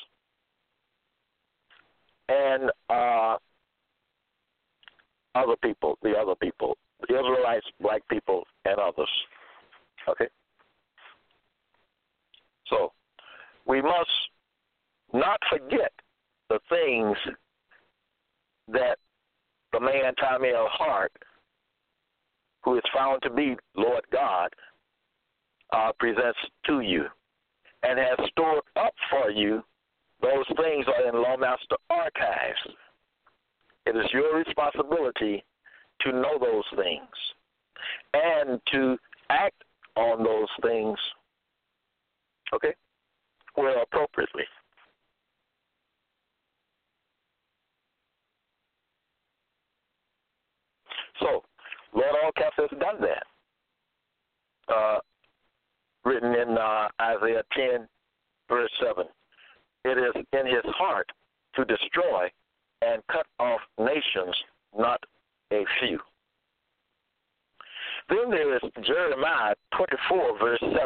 and 2.29 2.71
uh, 2.89 3.37
other 5.35 5.55
people, 5.61 5.97
the 6.01 6.13
other 6.13 6.35
people, 6.35 6.77
the 7.07 7.13
Israelites, 7.13 7.65
black 7.81 8.01
people, 8.09 8.45
and 8.63 8.79
others. 8.79 9.09
Okay? 10.07 10.27
So, 12.69 12.91
we 13.65 13.82
must 13.82 14.10
not 15.13 15.39
forget 15.49 15.91
the 16.49 16.60
things 16.69 17.17
that 18.67 18.97
the 19.73 19.80
man 19.80 20.15
Tommy 20.15 20.49
L. 20.49 20.67
Hart, 20.71 21.12
who 22.63 22.78
is 22.78 22.84
found 22.93 23.21
to 23.23 23.30
be 23.30 23.56
Lord 23.75 24.04
God, 24.12 24.49
uh, 25.71 25.91
presents 25.99 26.39
to 26.67 26.82
you 26.82 27.06
and 27.84 27.99
has 27.99 28.17
stored 28.32 28.63
up 28.75 28.93
for 29.10 29.30
you. 29.30 29.63
Those 30.21 30.45
things 30.58 30.86
are 30.88 31.08
in 31.08 31.15
Lawmaster 31.15 31.78
archives. 31.89 32.75
It 33.86 33.95
is 33.95 34.06
your 34.12 34.38
responsibility 34.38 35.43
to 36.01 36.12
know 36.12 36.39
those 36.39 36.63
things 36.75 37.10
and 38.13 38.60
to 38.71 38.97
act 39.30 39.63
on 39.95 40.23
those 40.23 40.47
things, 40.62 40.97
okay, 42.53 42.73
well, 43.58 43.84
appropriately. 43.84 44.43
So, 51.19 51.43
Lord 51.93 52.15
All 52.23 52.31
Caps 52.34 52.55
has 52.58 52.79
done 52.79 53.01
that. 53.01 53.23
Uh, 54.73 54.99
written 56.03 56.34
in 56.34 56.58
uh, 56.58 56.88
Isaiah 57.01 57.43
10, 57.55 57.88
verse 58.49 58.71
7. 58.81 59.05
It 59.86 59.97
is 59.97 60.23
in 60.34 60.45
his 60.47 60.65
heart 60.77 61.08
to 61.55 61.65
destroy 61.65 62.29
and 62.81 63.01
cut 63.12 63.25
off 63.39 63.62
nations, 63.79 64.36
not 64.77 64.99
a 65.51 65.63
few. 65.79 65.99
Then 68.10 68.29
there 68.29 68.55
is 68.55 68.62
Jeremiah 68.86 69.55
24, 69.75 70.39
verse 70.39 70.60
7, 70.60 70.77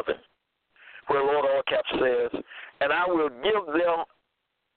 where 1.10 1.24
Lord 1.24 1.44
All 1.44 1.62
Caps 1.66 1.90
says, 1.94 2.40
And 2.80 2.92
I 2.92 3.04
will 3.08 3.30
give 3.30 3.66
them 3.66 4.04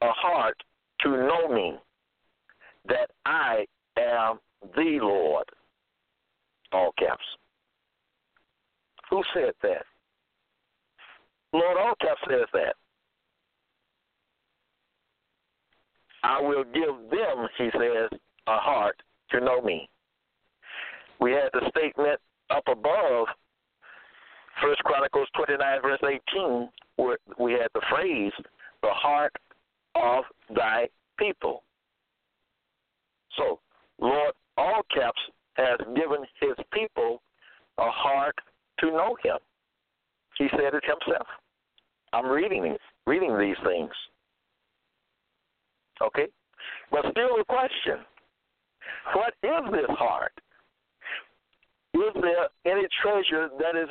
a 0.02 0.12
heart 0.12 0.58
to 1.02 1.10
know 1.10 1.48
me, 1.48 1.76
that 2.88 3.12
I 3.24 3.68
am 4.00 4.40
the 4.76 4.98
Lord. 5.00 5.46
All 6.72 6.92
caps. 6.98 7.24
Who 9.12 9.22
said 9.36 9.54
that? 9.62 9.86
Lord 11.54 11.78
All 11.78 11.94
Caps 12.02 12.22
says 12.28 12.48
that. 12.54 12.76
I 16.24 16.42
will 16.42 16.64
give 16.64 17.12
them, 17.12 17.48
he 17.60 17.70
says, 17.74 18.20
a 18.48 18.58
heart 18.58 18.96
to 19.30 19.40
know 19.40 19.62
me. 19.62 19.88
We 21.20 21.32
had 21.32 21.50
the 21.54 21.70
statement 21.70 22.20
up 22.50 22.64
above, 22.68 23.28
First 24.62 24.84
Chronicles 24.84 25.28
29, 25.36 25.82
verse 25.82 26.00
18, 26.36 26.70
where 26.98 27.18
we 27.40 27.54
had 27.54 27.68
the 27.74 27.82
phrase, 27.90 28.32
the 28.82 28.90
heart 28.92 29.34
of 29.96 30.24
thy 30.56 30.88
people. 31.18 31.64
So, 33.38 33.60
Lord 34.00 34.34
All 34.58 34.82
Caps 34.94 35.22
has 35.56 35.80
given 35.96 36.26
his 36.40 36.54
people 36.72 37.22
a 37.78 37.90
heart 37.90 38.36
to 38.80 38.88
know 38.88 39.16
him. 39.24 39.38
He 40.38 40.48
said 40.52 40.74
it 40.74 40.84
himself. 40.84 41.28
I'm 42.12 42.28
reading 42.28 42.76
reading 43.06 43.38
these 43.38 43.56
things. 43.66 43.92
Okay? 46.02 46.28
But 46.92 47.02
still 47.12 47.38
the 47.38 47.46
question, 47.48 48.06
what 49.16 49.34
is 49.44 49.72
this 49.72 49.98
heart? 49.98 50.34
Is 51.94 52.14
there 52.22 52.50
any 52.66 52.88
treasure 53.02 53.50
that 53.60 53.76
is 53.80 53.90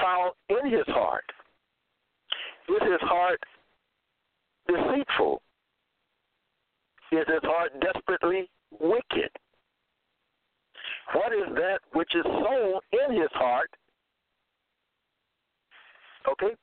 found 0.00 0.32
in 0.48 0.70
his 0.70 0.86
heart? 0.88 1.24
Is 2.68 2.82
his 2.82 3.00
heart 3.02 3.40
deceitful? 4.66 5.42
Is 7.12 7.26
his 7.28 7.42
heart 7.42 7.72
desperately 7.80 8.50
wicked? 8.80 9.30
What 11.12 11.32
is 11.32 11.54
that 11.54 11.78
which 11.92 12.14
is 12.14 12.24
sown 12.24 12.80
in 12.92 13.20
his 13.20 13.30
heart? 13.32 13.70
Okay? 16.28 16.54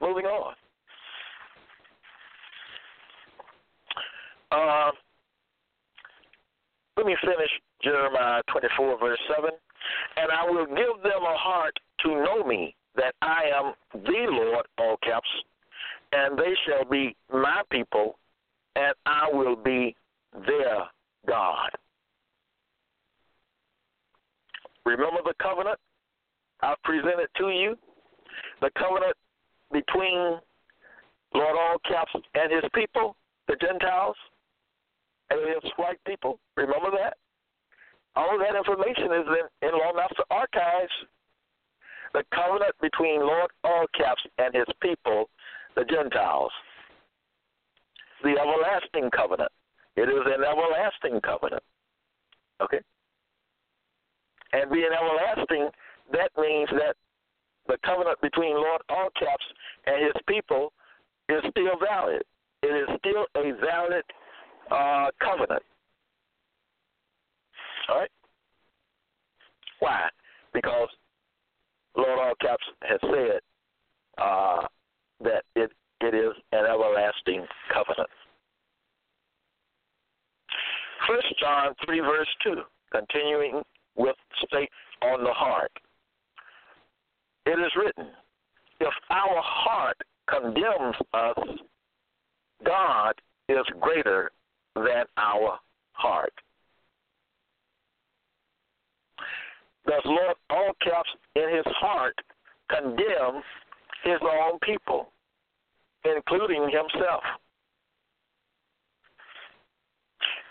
Moving 0.00 0.26
on. 0.26 0.54
Uh, 4.52 4.90
let 6.96 7.06
me 7.06 7.16
finish 7.20 7.50
Jeremiah 7.82 8.42
24, 8.52 8.98
verse 8.98 9.18
7. 9.36 9.50
And 10.16 10.30
I 10.30 10.50
will 10.50 10.66
give 10.66 11.02
them 11.02 11.22
a 11.22 11.36
heart 11.36 11.76
to 12.00 12.08
know 12.08 12.44
me, 12.44 12.74
that 12.96 13.14
I 13.22 13.44
am 13.54 13.72
the 13.92 14.26
Lord, 14.30 14.66
all 14.78 14.96
caps, 15.02 15.28
and 16.12 16.38
they 16.38 16.54
shall 16.66 16.84
be 16.88 17.16
my 17.32 17.62
people, 17.70 18.18
and 18.76 18.94
I 19.06 19.28
will 19.32 19.56
be 19.56 19.94
their 20.46 20.84
God. 21.26 21.70
Remember 24.84 25.20
the 25.24 25.34
covenant 25.40 25.78
I 26.60 26.74
presented 26.84 27.28
to 27.38 27.48
you? 27.50 27.76
The 28.60 28.70
covenant 28.78 29.16
between 29.72 30.38
Lord 31.34 31.56
All 31.56 31.76
Caps 31.88 32.12
and 32.34 32.52
his 32.52 32.64
people, 32.74 33.16
the 33.48 33.56
Gentiles, 33.56 34.16
and 35.30 35.40
his 35.40 35.70
white 35.76 35.98
people. 36.06 36.38
Remember 36.56 36.90
that? 36.90 37.16
All 38.14 38.38
that 38.38 38.56
information 38.56 39.12
is 39.12 39.26
in, 39.26 39.68
in 39.68 39.74
Lawmaster 39.74 40.24
Archives. 40.30 40.92
The 42.12 42.24
covenant 42.34 42.74
between 42.82 43.20
Lord 43.20 43.50
All 43.64 43.86
Caps 43.96 44.22
and 44.38 44.54
his 44.54 44.66
people, 44.82 45.30
the 45.76 45.84
Gentiles. 45.84 46.52
The 48.22 48.36
everlasting 48.38 49.10
covenant. 49.10 49.50
It 49.96 50.08
is 50.08 50.24
an 50.26 50.44
everlasting 50.44 51.20
covenant. 51.22 51.62
Okay? 52.60 52.80
And 54.52 54.70
being 54.70 54.90
everlasting, 54.92 55.70
that 56.12 56.30
means 56.36 56.68
that 56.72 56.96
the 57.66 57.78
covenant 57.84 58.20
between 58.20 58.54
Lord 58.54 58.82
All 58.90 59.08
Caps 59.18 59.44
and 59.86 60.04
his 60.04 60.22
people 60.28 60.72
is 61.28 61.40
still 61.50 61.78
valid. 61.80 62.22
It 62.62 62.66
is 62.66 62.88
still 62.98 63.26
a 63.36 63.52
valid 63.58 64.04
uh, 64.70 65.10
covenant. 65.20 65.62
All 67.92 67.98
right? 67.98 68.10
Why? 69.80 70.08
Because 70.54 70.88
Lord 71.96 72.18
All 72.18 72.32
Caps 72.40 72.64
has 72.82 72.98
said 73.02 73.40
uh, 74.18 74.66
that 75.22 75.44
it, 75.54 75.70
it 76.00 76.14
is 76.14 76.32
an 76.52 76.64
everlasting 76.64 77.46
covenant. 77.72 78.08
First 81.06 81.26
John 81.40 81.74
3, 81.84 82.00
verse 82.00 82.28
2, 82.44 82.54
continuing 82.92 83.62
with 83.96 84.16
state 84.46 84.70
on 85.02 85.24
the 85.24 85.32
heart. 85.32 85.72
It 87.44 87.58
is 87.58 87.72
written, 87.76 88.12
if 88.80 88.94
our 89.10 89.42
heart 89.42 89.96
condemns 90.28 90.94
us, 91.12 91.58
God 92.64 93.14
is 93.48 93.66
greater 93.80 94.30
than 94.76 95.04
our 95.18 95.58
heart. 95.92 96.32
Does 99.92 100.02
Lord 100.06 100.36
all 100.48 100.72
caps 100.82 101.10
in 101.36 101.54
his 101.54 101.66
heart 101.76 102.14
condemn 102.70 103.42
his 104.04 104.18
own 104.22 104.58
people, 104.62 105.12
including 106.02 106.62
himself? 106.62 107.22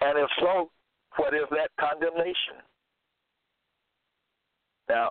And 0.02 0.20
if 0.20 0.30
so, 0.40 0.70
what 1.18 1.34
is 1.34 1.46
that 1.50 1.70
condemnation? 1.80 2.62
Now, 4.88 5.10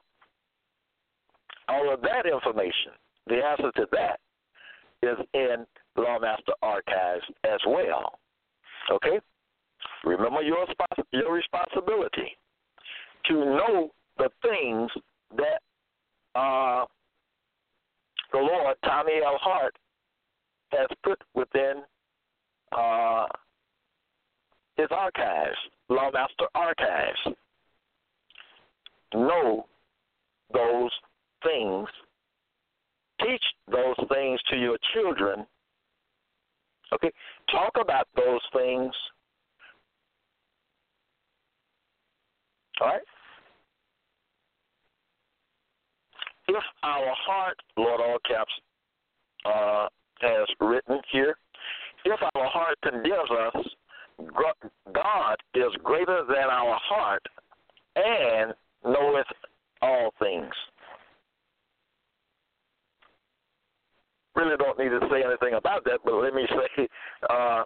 all 1.69 1.93
of 1.93 2.01
that 2.03 2.27
information, 2.33 2.93
the 3.27 3.43
answer 3.45 3.73
to 3.75 3.87
that 3.91 4.21
is 5.03 5.19
in 5.35 5.67
Lawmaster 5.99 6.55
Archives 6.63 7.25
as 7.43 7.59
well. 7.67 8.21
Okay? 8.93 9.19
Remember 10.05 10.43
your, 10.43 10.67
your 11.13 11.35
responsibility 11.35 12.37
to 13.27 13.35
know 13.35 13.91
the 14.21 14.31
things 14.43 14.91
that 15.37 16.39
uh, 16.39 16.85
the 18.33 18.39
Lord, 18.39 18.77
Tommy 18.85 19.15
L. 19.25 19.39
Hart, 19.41 19.75
has 20.73 20.87
put 21.03 21.19
within 21.35 21.83
uh, 22.77 23.27
his 24.77 24.89
archives, 24.91 25.57
Lawmaster 25.91 26.47
Archives. 26.55 27.19
Know 29.15 29.67
those 30.53 30.91
things. 31.43 31.89
Teach 33.21 33.43
those 33.71 33.97
things 34.13 34.39
to 34.51 34.57
your 34.57 34.77
children. 34.95 35.47
Okay? 36.93 37.11
Talk 37.51 37.73
about 37.81 38.07
those 38.15 38.41
things. 38.53 38.93
All 42.81 42.89
right? 42.89 43.01
If 46.51 46.65
our 46.83 47.15
heart, 47.27 47.57
Lord 47.77 48.01
all 48.01 48.19
caps, 48.27 48.53
uh, 49.45 49.87
has 50.21 50.49
written 50.61 51.01
here, 51.13 51.37
if 52.05 52.21
our 52.35 52.49
heart 52.49 52.77
condemns 52.83 53.31
us, 53.31 53.67
God 54.93 55.37
is 55.55 55.71
greater 55.85 56.25
than 56.27 56.51
our 56.51 56.77
heart 56.83 57.23
and 57.95 58.53
knoweth 58.85 59.27
all 59.81 60.13
things. 60.19 60.53
Really 64.35 64.57
don't 64.57 64.79
need 64.79 64.89
to 64.89 65.01
say 65.09 65.23
anything 65.25 65.55
about 65.55 65.85
that, 65.85 66.01
but 66.05 66.15
let 66.15 66.35
me 66.35 66.47
say, 66.49 66.89
uh, 67.31 67.63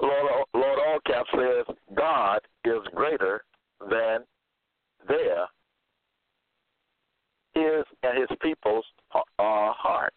Lord, 0.00 0.44
Lord 0.54 0.78
Allcap 0.78 1.24
says 1.34 1.76
God 1.96 2.38
is 2.64 2.82
greater 2.94 3.42
than 3.80 4.18
their, 5.08 5.46
his 7.56 7.84
and 8.02 8.18
his 8.18 8.38
people's 8.42 8.84
uh, 9.14 9.22
heart. 9.38 10.12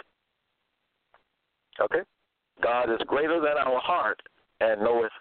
Okay? 1.79 2.01
God 2.61 2.91
is 2.91 2.99
greater 3.07 3.39
than 3.39 3.57
our 3.57 3.79
heart 3.79 4.21
and 4.59 4.81
knoweth 4.81 5.11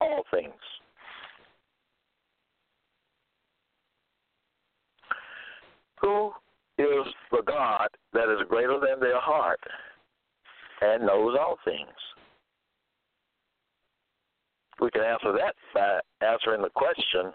all 0.00 0.22
things. 0.30 0.54
Who 6.00 6.30
is 6.78 7.06
the 7.30 7.42
God 7.46 7.88
that 8.14 8.32
is 8.32 8.46
greater 8.48 8.80
than 8.80 8.98
their 9.00 9.20
heart 9.20 9.60
and 10.80 11.06
knows 11.06 11.36
all 11.38 11.58
things? 11.62 11.88
We 14.80 14.90
can 14.90 15.02
answer 15.02 15.32
that 15.32 15.54
by 15.74 16.00
answering 16.26 16.62
the 16.62 16.70
question 16.70 17.34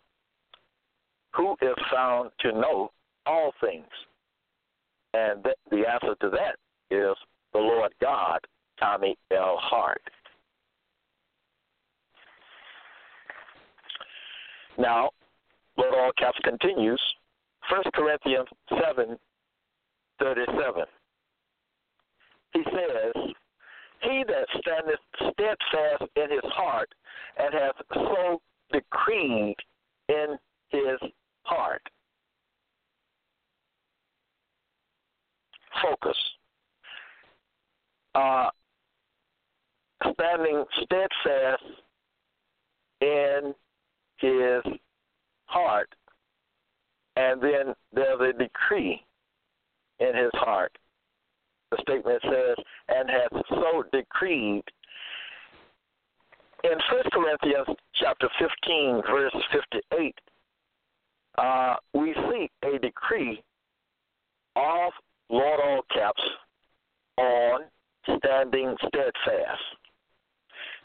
who 1.35 1.55
is 1.61 1.75
found 1.93 2.31
to 2.39 2.53
know 2.53 2.91
all 3.25 3.51
things? 3.61 3.85
And 5.15 5.43
th- 5.43 5.56
the 5.71 5.88
answer 5.89 6.15
to 6.21 6.30
that 6.32 6.58
is 6.91 7.15
the 7.54 7.60
Lord 7.60 7.93
God, 8.01 8.39
Tommy 8.80 9.15
L. 9.32 9.58
Hart. 9.60 10.01
Now, 14.78 15.12
Lord 15.78 15.93
All 15.93 16.12
Caps 16.17 16.38
continues, 16.43 17.01
1 17.69 17.84
Corinthians 17.93 18.47
7 18.69 19.17
37. 20.19 20.84
He 22.54 22.63
says, 22.63 23.34
He 24.01 24.23
that 24.28 24.47
standeth 24.60 24.99
steadfast 25.17 26.12
in 26.15 26.32
his 26.32 26.51
heart 26.54 26.89
and 27.38 27.54
hath 27.54 27.75
so 27.93 28.41
decreed 28.71 29.56
in 30.10 30.38
his 30.69 30.99
heart. 31.43 31.82
Focus. 35.81 36.17
Uh, 38.13 38.49
standing 40.13 40.63
steadfast 40.83 41.63
in 43.01 43.53
his 44.17 44.61
heart, 45.45 45.89
and 47.15 47.41
then 47.41 47.73
there's 47.93 48.21
a 48.21 48.38
decree 48.38 49.01
in 49.99 50.15
his 50.15 50.31
heart. 50.33 50.71
The 51.71 51.77
statement 51.81 52.21
says, 52.23 52.65
and 52.89 53.09
hath 53.09 53.43
so 53.49 53.83
decreed. 53.91 54.63
In 56.63 56.71
1 56.71 56.81
Corinthians 57.11 57.77
chapter 57.95 58.27
15, 58.39 59.01
verse 59.09 59.35
58, 59.51 60.15
uh, 61.38 61.75
we 61.93 62.13
see 62.29 62.49
a 62.63 62.79
decree 62.79 63.43
of 64.55 64.91
Lord 65.29 65.59
all 65.63 65.81
caps 65.93 66.21
on 67.17 67.61
standing 68.17 68.75
steadfast. 68.88 69.61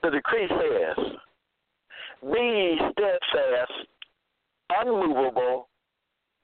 The 0.02 0.10
decree 0.10 0.48
says, 0.48 1.06
Be 2.22 2.78
steadfast, 2.92 3.72
unmovable, 4.70 5.68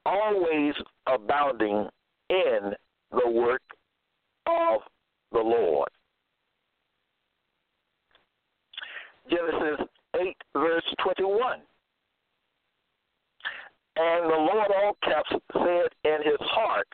always 0.05 0.73
abounding 1.07 1.87
in 2.29 2.73
the 3.11 3.29
work 3.29 3.61
of 4.45 4.81
the 5.31 5.39
Lord. 5.39 5.89
Genesis 9.29 9.87
8, 10.15 10.35
verse 10.53 10.83
21. 11.03 11.59
And 13.99 14.25
the 14.25 14.35
Lord 14.35 14.71
all 14.83 14.97
caps 15.03 15.29
said 15.53 15.89
in 16.03 16.17
his 16.23 16.39
heart, 16.41 16.87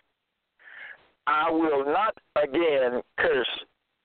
I 1.28 1.50
will 1.50 1.86
not 1.86 2.18
again 2.42 3.02
curse 3.18 3.48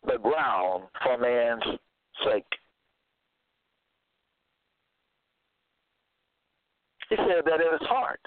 the 0.07 0.19
ground 0.19 0.85
for 1.03 1.19
man's 1.19 1.79
sake. 2.25 2.45
He 7.09 7.17
said 7.17 7.45
that 7.47 7.61
in 7.61 7.73
his 7.79 7.89
heart. 7.89 8.21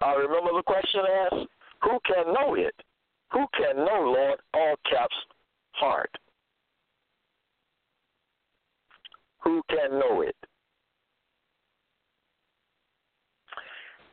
I 0.00 0.14
remember 0.14 0.50
the 0.56 0.62
question 0.62 1.02
asked, 1.24 1.48
who 1.82 1.98
can 2.04 2.34
know 2.34 2.54
it? 2.54 2.74
Who 3.32 3.46
can 3.56 3.76
know, 3.76 4.14
Lord, 4.16 4.40
all 4.52 4.74
caps, 4.90 5.14
heart? 5.72 6.10
Who 9.44 9.62
can 9.68 9.98
know 9.98 10.22
it? 10.22 10.36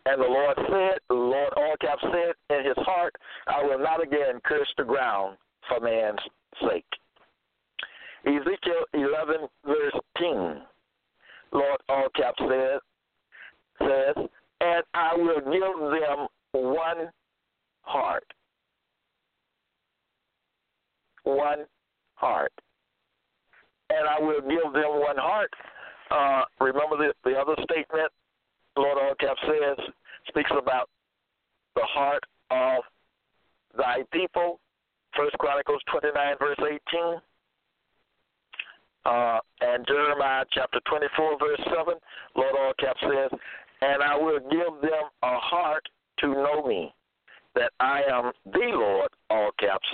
And 0.09 0.19
the 0.19 0.25
Lord 0.25 0.57
said, 0.57 0.99
the 1.07 1.13
Lord 1.13 1.53
all 1.55 1.75
caps 1.79 2.01
said 2.01 2.57
in 2.57 2.65
his 2.65 2.77
heart, 2.77 3.13
I 3.45 3.61
will 3.63 3.77
not 3.77 4.01
again 4.01 4.41
curse 4.43 4.67
the 4.75 4.83
ground 4.83 5.37
for 5.67 5.79
man's 5.79 6.17
sake. 6.67 6.85
Ezekiel 8.25 8.85
11, 8.95 9.47
verse 9.63 9.93
10, 10.17 10.61
Lord 11.51 11.79
all 11.89 12.07
caps 12.15 12.39
says, 12.39 12.79
says, 13.77 14.25
and 14.61 14.83
I 14.95 15.15
will 15.15 15.41
give 15.41 16.01
them 16.01 16.27
one 16.53 17.11
heart. 17.81 18.25
One 21.23 21.65
heart. 22.15 22.53
And 23.91 24.07
I 24.07 24.19
will 24.19 24.41
give 24.41 24.73
them 24.73 25.01
one 25.01 25.17
heart. 25.17 25.51
Uh, 26.09 26.45
remember 26.59 26.97
the, 26.97 27.13
the 27.23 27.37
other 27.37 27.53
statement 27.63 28.11
Lord 28.79 28.97
all 28.97 29.15
cap 29.19 29.35
says, 29.43 29.85
speaks 30.27 30.51
about 30.57 30.89
the 31.75 31.83
heart 31.83 32.23
of 32.49 32.83
thy 33.77 34.03
people. 34.13 34.59
First 35.15 35.37
Chronicles 35.37 35.81
29, 35.91 36.35
verse 36.39 36.57
18. 36.59 37.21
Uh, 39.05 39.39
and 39.61 39.85
Jeremiah 39.87 40.45
chapter 40.51 40.79
24, 40.87 41.39
verse 41.39 41.59
7, 41.65 41.93
Lord 42.35 42.55
all 42.57 42.73
cap 42.79 42.95
says, 43.01 43.39
And 43.81 44.03
I 44.03 44.15
will 44.17 44.39
give 44.39 44.81
them 44.81 45.09
a 45.23 45.37
heart 45.39 45.83
to 46.19 46.27
know 46.27 46.65
me, 46.65 46.93
that 47.55 47.71
I 47.79 48.01
am 48.09 48.31
the 48.45 48.71
Lord, 48.73 49.09
all 49.29 49.51
caps, 49.59 49.87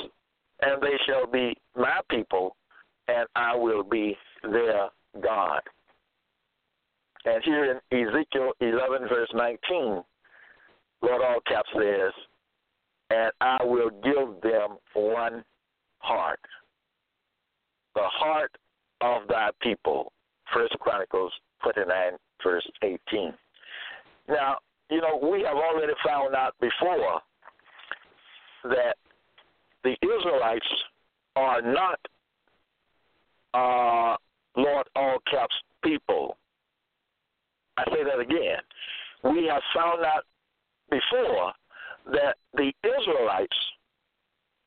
and 0.62 0.82
they 0.82 0.98
shall 1.08 1.28
be 1.28 1.56
my 1.76 2.02
people, 2.10 2.56
and 3.08 3.28
I 3.36 3.56
will 3.56 3.84
be 3.84 4.18
their 4.44 4.90
God. 5.22 5.62
And 7.26 7.44
here 7.44 7.72
in 7.92 8.08
Ezekiel 8.08 8.52
11, 8.62 9.08
verse 9.10 9.30
19, 9.34 10.04
Lord 11.02 11.22
all 11.22 11.40
caps 11.48 11.70
says, 11.74 12.14
And 13.10 13.32
I 13.42 13.58
will 13.64 13.90
give 14.04 14.42
them 14.42 14.78
one 14.94 15.44
heart. 16.00 16.40
The 17.96 18.04
heart 18.04 18.52
of 19.02 19.28
thy 19.28 19.50
people. 19.62 20.12
First 20.54 20.74
Chronicles 20.80 21.32
29, 21.64 21.94
verse 22.44 22.68
18. 22.84 23.34
Now, 24.30 24.58
you 24.92 25.02
know, 25.02 25.20
we 25.22 25.42
have 25.42 25.58
already 25.58 25.94
found 26.06 26.36
out 26.36 26.54
before 26.62 27.22
that 28.66 28.96
the 29.84 29.96
Israelites 30.02 30.66
are 31.36 31.62
not 31.62 32.00
uh, 33.54 34.16
Lord 34.56 34.88
all 34.96 35.18
caps 35.30 35.56
people. 35.84 36.38
I 37.78 37.84
say 37.92 38.04
that 38.04 38.20
again. 38.20 38.60
We 39.24 39.48
have 39.48 39.62
found 39.74 40.04
out 40.04 40.26
before 40.90 41.54
that 42.12 42.36
the 42.54 42.72
Israelites 42.84 43.58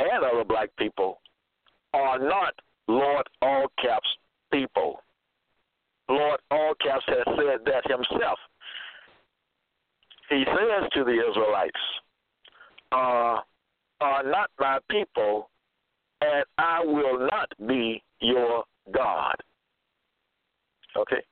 and 0.00 0.24
other 0.24 0.44
black 0.44 0.70
people 0.78 1.20
are 1.94 2.18
not 2.18 2.54
Lord 2.88 3.28
all 3.42 3.66
caps 3.80 4.08
people. 4.52 5.02
Lord 6.08 6.40
all 6.50 6.74
caps 6.82 7.04
has 7.06 7.24
said 7.26 7.60
that 7.66 7.84
himself. 7.90 8.38
He 10.30 10.44
says 10.46 10.90
to 10.94 11.04
the 11.04 11.22
Israelites, 11.30 11.80
uh, 12.92 13.40
are 14.00 14.22
not 14.22 14.50
my 14.58 14.78
people, 14.90 15.50
and 16.20 16.44
I 16.56 16.84
will 16.84 17.28
not 17.30 17.52
be 17.66 18.02
your 18.20 18.64
God. 18.92 19.36
Okay? 20.96 21.22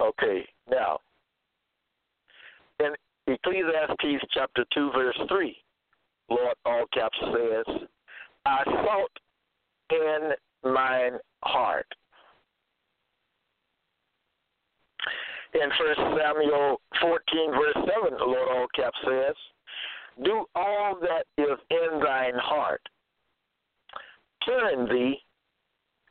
Okay, 0.00 0.46
now, 0.70 1.00
in 2.78 2.94
Ecclesiastes 3.26 4.24
chapter 4.32 4.64
2, 4.72 4.92
verse 4.92 5.18
3, 5.28 5.56
Lord 6.30 6.54
all 6.64 6.84
caps 6.92 7.18
says, 7.20 7.76
I 8.46 8.62
thought 8.64 9.10
in 9.90 10.70
mine 10.72 11.18
heart. 11.42 11.86
In 15.54 15.68
First 15.78 15.98
Samuel 15.98 16.80
14, 17.00 17.50
verse 17.50 17.74
7, 17.74 18.18
the 18.18 18.24
Lord 18.24 18.48
all 18.52 18.66
caps 18.76 18.98
says, 19.04 19.34
Do 20.24 20.44
all 20.54 20.96
that 21.00 21.24
is 21.38 21.58
in 21.70 22.00
thine 22.00 22.34
heart. 22.36 22.82
Turn 24.46 24.88
thee, 24.88 25.18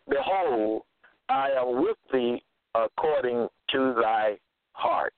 behold, 0.09 0.81
I 1.29 1.51
am 1.51 1.81
with 1.81 1.97
thee 2.11 2.43
according 2.85 3.47
to 3.71 3.95
thy 4.01 4.37
heart. 4.73 5.13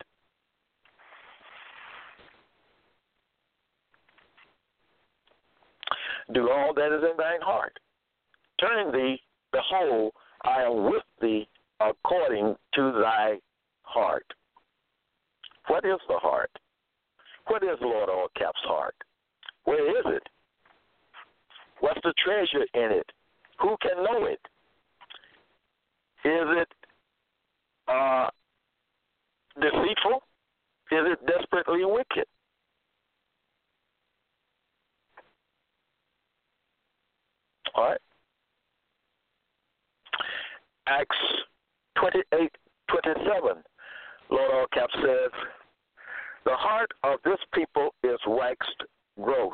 Do 6.34 6.50
all 6.52 6.74
that 6.76 6.96
is 6.96 7.04
in 7.04 7.18
thine 7.18 7.42
heart. 7.42 7.78
Turn 8.60 8.92
thee, 8.92 9.20
behold, 9.52 10.12
I 10.44 10.62
am 10.64 10.86
with 10.86 11.04
thee 11.22 11.48
according 11.80 12.56
to 12.76 12.92
thy 13.02 13.40
heart. 13.82 14.26
What 15.68 15.86
is 15.86 16.00
the 16.08 16.18
heart? 16.18 16.52
What 17.48 17.64
is 17.64 17.78
Lord 17.82 18.10
All 18.10 18.28
Caps' 18.38 18.60
heart? 18.64 18.96
Where 19.64 19.90
is 20.00 20.06
it? 20.06 20.24
What's 21.80 22.00
the 22.04 22.14
treasure 22.24 22.66
in 22.74 22.92
it? 22.98 23.12
Who 23.62 23.76
can 23.82 24.04
know 24.04 24.26
it? 24.26 24.40
Is 26.26 26.62
it 26.62 26.68
uh, 27.90 28.30
deceitful? 29.60 30.22
Is 30.92 31.06
it 31.06 31.20
desperately 31.26 31.86
wicked? 31.86 32.26
All 37.76 37.84
right. 37.86 38.00
Acts 40.88 41.16
28 42.00 42.52
27. 42.90 43.64
Lord 44.32 44.52
All 44.54 44.66
Cap 44.74 44.90
says, 44.96 45.32
The 46.46 46.56
heart 46.56 46.90
of 47.04 47.20
this 47.24 47.38
people 47.54 47.94
is 48.04 48.20
waxed 48.28 48.84
gross. 49.20 49.54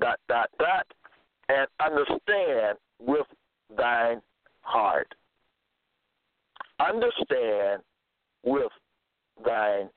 Dot, 0.00 0.18
dot, 0.28 0.50
dot. 0.58 0.86
And 1.48 1.66
understand 1.84 2.78
with 3.00 3.26
thine 3.76 4.20
heart. 4.66 5.14
Understand 6.80 7.82
with 8.44 8.72
thine 9.44 9.88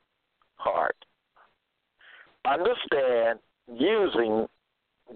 heart. 0.55 0.95
Understand 2.45 3.39
using 3.67 4.47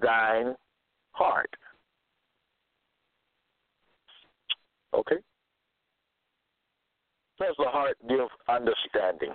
thine 0.02 0.56
heart. 1.12 1.50
Okay? 4.94 5.18
Does 7.40 7.56
the 7.58 7.66
heart 7.66 7.98
give 8.08 8.28
understanding? 8.48 9.34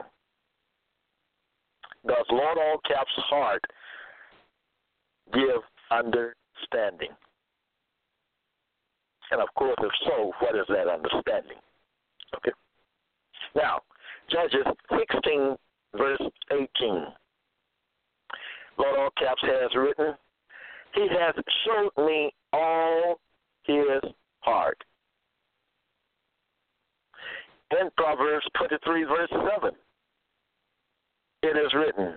Does 2.07 2.27
Lord 2.31 2.59
All 2.59 2.79
Caps' 2.87 3.11
heart 3.29 3.63
give 5.33 5.63
understanding? 5.91 7.11
And 9.31 9.41
of 9.41 9.49
course, 9.55 9.77
if 9.81 9.93
so, 10.07 10.33
what 10.41 10.55
is 10.55 10.67
that 10.69 10.89
understanding? 10.89 11.59
Okay. 12.37 12.53
Now, 13.55 13.81
Judges 14.31 14.65
16, 14.99 15.57
verse 15.97 16.21
18. 16.51 17.07
Lord 18.79 18.99
All 18.99 19.11
Caps 19.19 19.43
has 19.43 19.75
written, 19.75 20.15
He 20.95 21.07
has 21.11 21.35
showed 21.65 22.07
me 22.07 22.33
all 22.53 23.19
his 23.65 24.13
heart. 24.41 24.83
In 27.79 27.91
Proverbs 27.97 28.47
23, 28.57 29.05
verse 29.05 29.31
7, 29.31 29.73
it 31.43 31.57
is 31.57 31.75
written, 31.75 32.15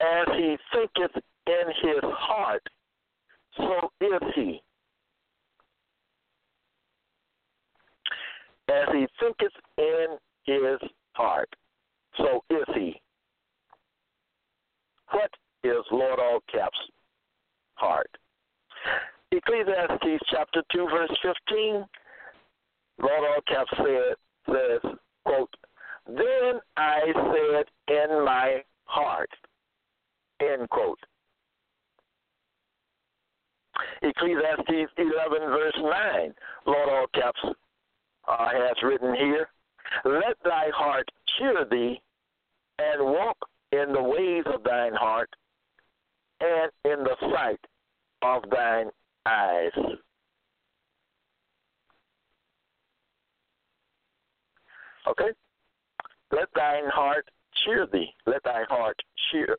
As 0.00 0.26
he 0.36 0.56
thinketh 0.72 1.22
in 1.46 1.66
his 1.82 2.02
heart, 2.02 2.62
so 3.56 3.90
is 4.00 4.22
he. 4.34 4.62
As 8.68 8.88
he 8.92 9.06
thinketh 9.20 9.52
in 9.78 10.18
his 10.44 10.78
heart, 11.12 11.48
so 12.16 12.42
is 12.50 12.64
he. 12.74 13.00
What 15.10 15.30
is 15.64 15.84
Lord 15.90 16.18
All 16.18 16.40
Caps' 16.50 16.76
heart? 17.74 18.10
Ecclesiastes 19.30 20.22
chapter 20.30 20.62
2, 20.72 20.88
verse 20.90 21.16
15, 21.22 21.84
Lord 22.98 23.24
All 23.24 23.40
Caps 23.48 23.70
said, 23.76 24.14
says, 24.46 24.92
quote, 25.24 25.54
Then 26.06 26.60
I 26.76 27.00
said 27.14 27.64
in 27.88 28.24
my 28.24 28.62
heart, 28.84 29.30
end 30.40 30.68
quote. 30.70 30.98
Ecclesiastes 34.02 34.92
11, 34.98 35.48
verse 35.48 35.78
9, 35.78 36.34
Lord 36.66 36.88
All 36.88 37.06
Caps 37.14 37.40
uh, 38.28 38.48
has 38.48 38.76
written 38.82 39.14
here, 39.14 39.48
Let 40.04 40.36
thy 40.44 40.70
heart 40.74 41.08
cheer 41.38 41.66
thee, 41.70 42.00
and 42.78 43.04
walk 43.04 43.36
in 43.72 43.92
the 43.92 44.02
ways 44.02 44.44
of 44.46 44.62
thine 44.64 44.94
heart, 44.94 45.30
and 46.40 46.70
in 46.84 47.04
the 47.04 47.16
sight 47.32 47.60
of 48.22 48.42
thine 48.50 48.90
eyes. 49.26 49.70
Okay? 55.08 55.30
Let 56.30 56.48
thine 56.54 56.88
heart 56.88 57.28
cheer 57.64 57.86
thee. 57.92 58.08
Let 58.26 58.42
thy 58.44 58.64
heart 58.68 58.96
cheer. 59.30 59.56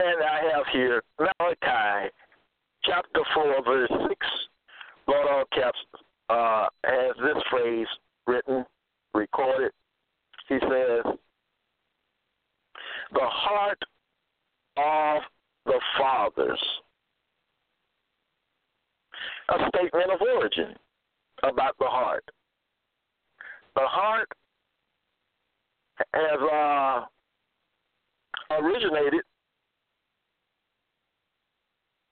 And 0.00 0.22
I 0.22 0.40
have 0.54 0.66
here 0.72 1.02
Malachi 1.18 2.10
chapter 2.84 3.20
4, 3.34 3.64
verse 3.64 3.90
6. 4.08 4.26
Lord 5.06 5.26
all 5.30 5.44
caps 5.52 5.78
uh, 6.30 6.66
has 6.84 7.16
this 7.22 7.42
phrase 7.50 7.86
written, 8.26 8.64
recorded. 9.12 9.70
He 10.48 10.58
says, 10.60 11.14
The 13.12 13.20
heart 13.20 13.78
of 14.76 15.22
the 15.66 15.80
fathers. 15.98 16.60
A 19.50 19.68
statement 19.68 20.10
of 20.10 20.20
origin 20.20 20.74
about 21.42 21.76
the 21.78 21.86
heart. 21.86 22.24
The 23.76 23.86
heart 23.86 24.28
has 26.14 26.40
uh, 26.52 27.04
originated 28.50 29.22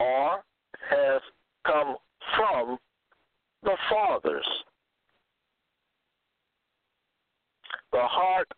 or 0.01 0.43
has 0.91 1.23
come 1.67 1.97
from 2.37 2.79
the 3.63 3.77
fathers. 3.89 4.47
the 7.93 8.03
heart 8.03 8.49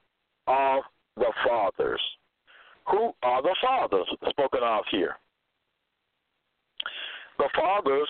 of 0.46 0.82
the 1.16 1.32
fathers. 1.46 2.00
Who 2.90 3.12
are 3.22 3.42
the 3.42 3.56
fathers 3.62 4.06
spoken 4.30 4.60
of 4.62 4.84
here? 4.90 5.16
The 7.38 7.48
fathers 7.54 8.08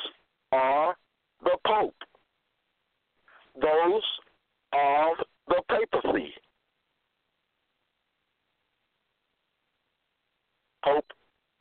are 0.52 0.96
the 1.42 1.56
Pope, 1.66 1.94
those 3.60 4.02
of 4.72 5.26
the 5.48 5.62
papacy. 5.68 6.34
Pope 10.84 11.06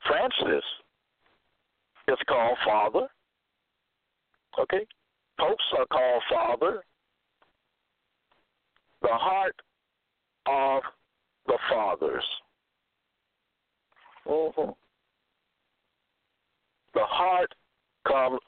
Francis 0.06 0.64
is 2.08 2.18
called 2.28 2.58
Father. 2.66 3.08
Okay? 4.60 4.86
Popes 5.40 5.64
are 5.78 5.86
called 5.86 6.24
Father 6.30 6.84
the 9.04 9.10
heart 9.12 9.56
of 10.48 10.82
the 11.46 11.58
fathers. 11.70 12.24
Mm-hmm. 14.28 14.72
The 16.94 17.04
heart 17.04 17.54
comes 18.08 18.40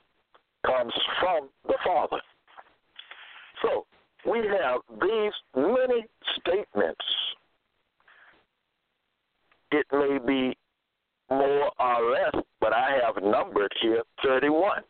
comes 0.66 0.94
from 1.20 1.50
the 1.68 1.76
Father. 1.86 2.22
So 3.62 3.86
we 4.30 4.40
have 4.40 4.82
these 5.00 5.34
many 5.56 6.06
statements. 6.40 7.06
It 9.72 9.86
may 9.92 10.18
be 10.26 10.58
more 11.30 11.72
or 11.80 12.12
less, 12.12 12.44
but 12.60 12.74
I 12.74 13.00
have 13.04 13.22
numbered 13.24 13.74
here 13.82 14.04
31. 14.24 14.82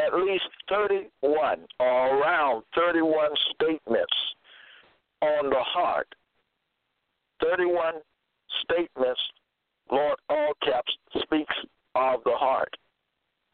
At 0.00 0.14
least 0.14 0.44
31 0.68 1.66
or 1.78 2.18
around 2.18 2.64
31 2.76 3.30
statements 3.54 4.14
on 5.22 5.50
the 5.50 5.60
heart. 5.60 6.08
31 7.42 7.94
statements, 8.62 9.20
Lord, 9.90 10.16
all 10.28 10.52
caps, 10.62 10.92
speaks 11.22 11.54
of 11.94 12.20
the 12.24 12.34
heart. 12.34 12.74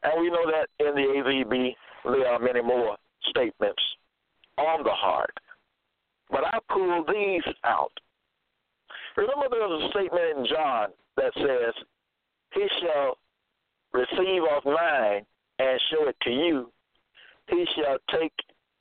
And 0.03 0.19
we 0.19 0.29
know 0.29 0.45
that 0.45 0.67
in 0.79 0.95
the 0.95 1.01
AVB 1.01 1.75
there 2.05 2.27
are 2.27 2.39
many 2.39 2.61
more 2.61 2.97
statements 3.29 3.81
on 4.57 4.83
the 4.83 4.91
heart. 4.91 5.33
But 6.31 6.45
I 6.45 6.57
pulled 6.69 7.07
these 7.07 7.43
out. 7.63 7.91
Remember 9.17 9.47
there 9.49 9.67
was 9.67 9.83
a 9.83 9.89
statement 9.91 10.37
in 10.37 10.45
John 10.45 10.89
that 11.17 11.33
says, 11.35 11.73
He 12.53 12.67
shall 12.81 13.17
receive 13.93 14.41
of 14.55 14.65
mine 14.65 15.25
and 15.61 15.79
show 15.91 16.07
it 16.07 16.15
to 16.23 16.29
you. 16.31 16.71
He 17.49 17.65
shall 17.75 17.97
take 18.19 18.33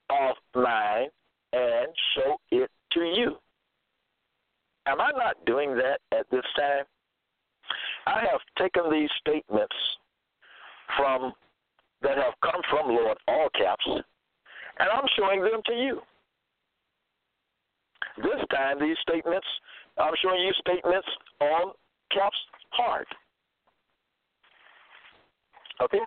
off 0.08 0.36
mine 0.54 1.08
and 1.52 1.88
show 2.14 2.36
it 2.50 2.70
to 2.92 3.00
you. 3.00 3.36
Am 4.86 5.00
I 5.00 5.10
not 5.16 5.44
doing 5.44 5.76
that 5.76 6.00
at 6.16 6.30
this 6.30 6.44
time? 6.56 6.84
I 8.06 8.20
have 8.20 8.40
taken 8.58 8.90
these 8.90 9.10
statements 9.20 9.76
from 10.96 11.32
that 12.02 12.16
have 12.16 12.34
come 12.42 12.60
from 12.70 12.88
Lord 12.88 13.18
all 13.28 13.48
caps, 13.54 13.84
and 13.86 14.88
I'm 14.92 15.06
showing 15.18 15.42
them 15.42 15.60
to 15.66 15.72
you. 15.72 16.00
This 18.16 18.42
time, 18.50 18.80
these 18.80 18.96
statements, 19.02 19.46
I'm 19.98 20.14
showing 20.22 20.40
you 20.40 20.52
statements 20.60 21.06
on 21.40 21.72
caps 22.10 22.36
heart. 22.70 23.06
Okay? 25.82 26.00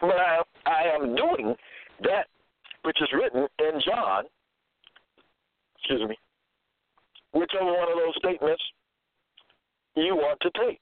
But 0.00 0.16
I, 0.16 0.42
I 0.66 0.82
am 0.94 1.14
doing 1.14 1.54
that 2.02 2.26
which 2.82 3.00
is 3.00 3.08
written 3.12 3.46
in 3.58 3.80
John, 3.84 4.24
excuse 5.78 6.08
me, 6.08 6.16
whichever 7.32 7.66
one 7.66 7.90
of 7.90 7.98
those 7.98 8.14
statements 8.18 8.62
you 9.96 10.14
want 10.14 10.38
to 10.42 10.50
take. 10.60 10.80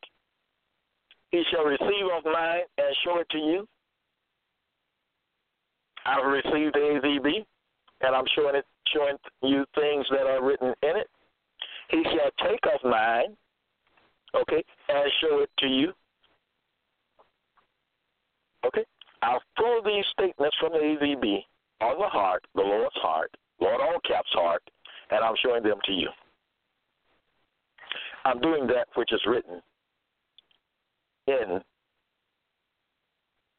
He 1.30 1.42
shall 1.50 1.64
receive 1.64 2.06
of 2.16 2.24
mine 2.24 2.62
and 2.78 2.96
show 3.04 3.18
it 3.18 3.28
to 3.30 3.38
you. 3.38 3.66
I've 6.06 6.26
received 6.26 6.74
the 6.74 7.00
AVB, 7.00 7.44
and 8.02 8.14
I'm 8.14 8.24
showing 8.36 8.56
it, 8.56 8.66
showing 8.94 9.16
you 9.42 9.64
things 9.74 10.06
that 10.10 10.26
are 10.26 10.44
written 10.44 10.74
in 10.82 10.96
it. 10.96 11.08
He 11.90 12.02
shall 12.04 12.48
take 12.48 12.60
of 12.66 12.88
mine, 12.88 13.36
okay, 14.34 14.62
and 14.88 15.10
show 15.20 15.40
it 15.40 15.50
to 15.60 15.66
you. 15.66 15.92
Okay, 18.66 18.84
I'll 19.24 19.42
pull 19.56 19.80
these 19.82 20.04
statements 20.12 20.56
from 20.60 20.72
the 20.72 20.78
AVB 20.78 21.44
on 21.80 21.98
the 21.98 22.08
heart, 22.08 22.44
the 22.54 22.60
Lord's 22.60 22.94
heart, 22.96 23.34
Lord 23.60 23.80
all 23.80 23.98
caps 24.06 24.28
heart, 24.32 24.62
and 25.10 25.24
I'm 25.24 25.34
showing 25.42 25.62
them 25.62 25.78
to 25.86 25.92
you. 25.92 26.08
I'm 28.24 28.40
doing 28.40 28.66
that 28.68 28.88
which 28.94 29.12
is 29.12 29.20
written 29.26 29.60
in 31.26 31.60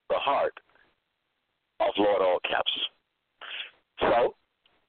the 0.09 0.16
heart 0.16 0.53
of 1.80 1.93
Lord 1.97 2.22
all 2.22 2.39
caps. 2.47 2.72
So 3.99 4.36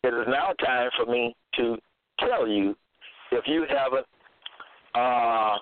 it 0.04 0.14
is 0.14 0.26
now 0.28 0.52
time 0.64 0.90
for 0.96 1.10
me 1.10 1.34
to 1.56 1.76
tell 2.20 2.46
you 2.46 2.76
if 3.32 3.44
you 3.46 3.64
haven't 3.68 4.06
uh, 4.94 5.56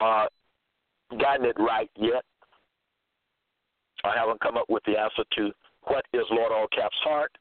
uh, 0.00 0.26
gotten 1.18 1.46
it 1.46 1.56
right 1.58 1.90
yet, 1.96 2.24
I 4.04 4.14
haven't 4.16 4.40
come 4.40 4.56
up 4.56 4.68
with 4.68 4.82
the 4.84 4.98
answer 4.98 5.24
to 5.36 5.50
what 5.82 6.04
is 6.12 6.24
Lord 6.30 6.52
all 6.52 6.66
caps 6.68 6.96
heart. 7.02 7.32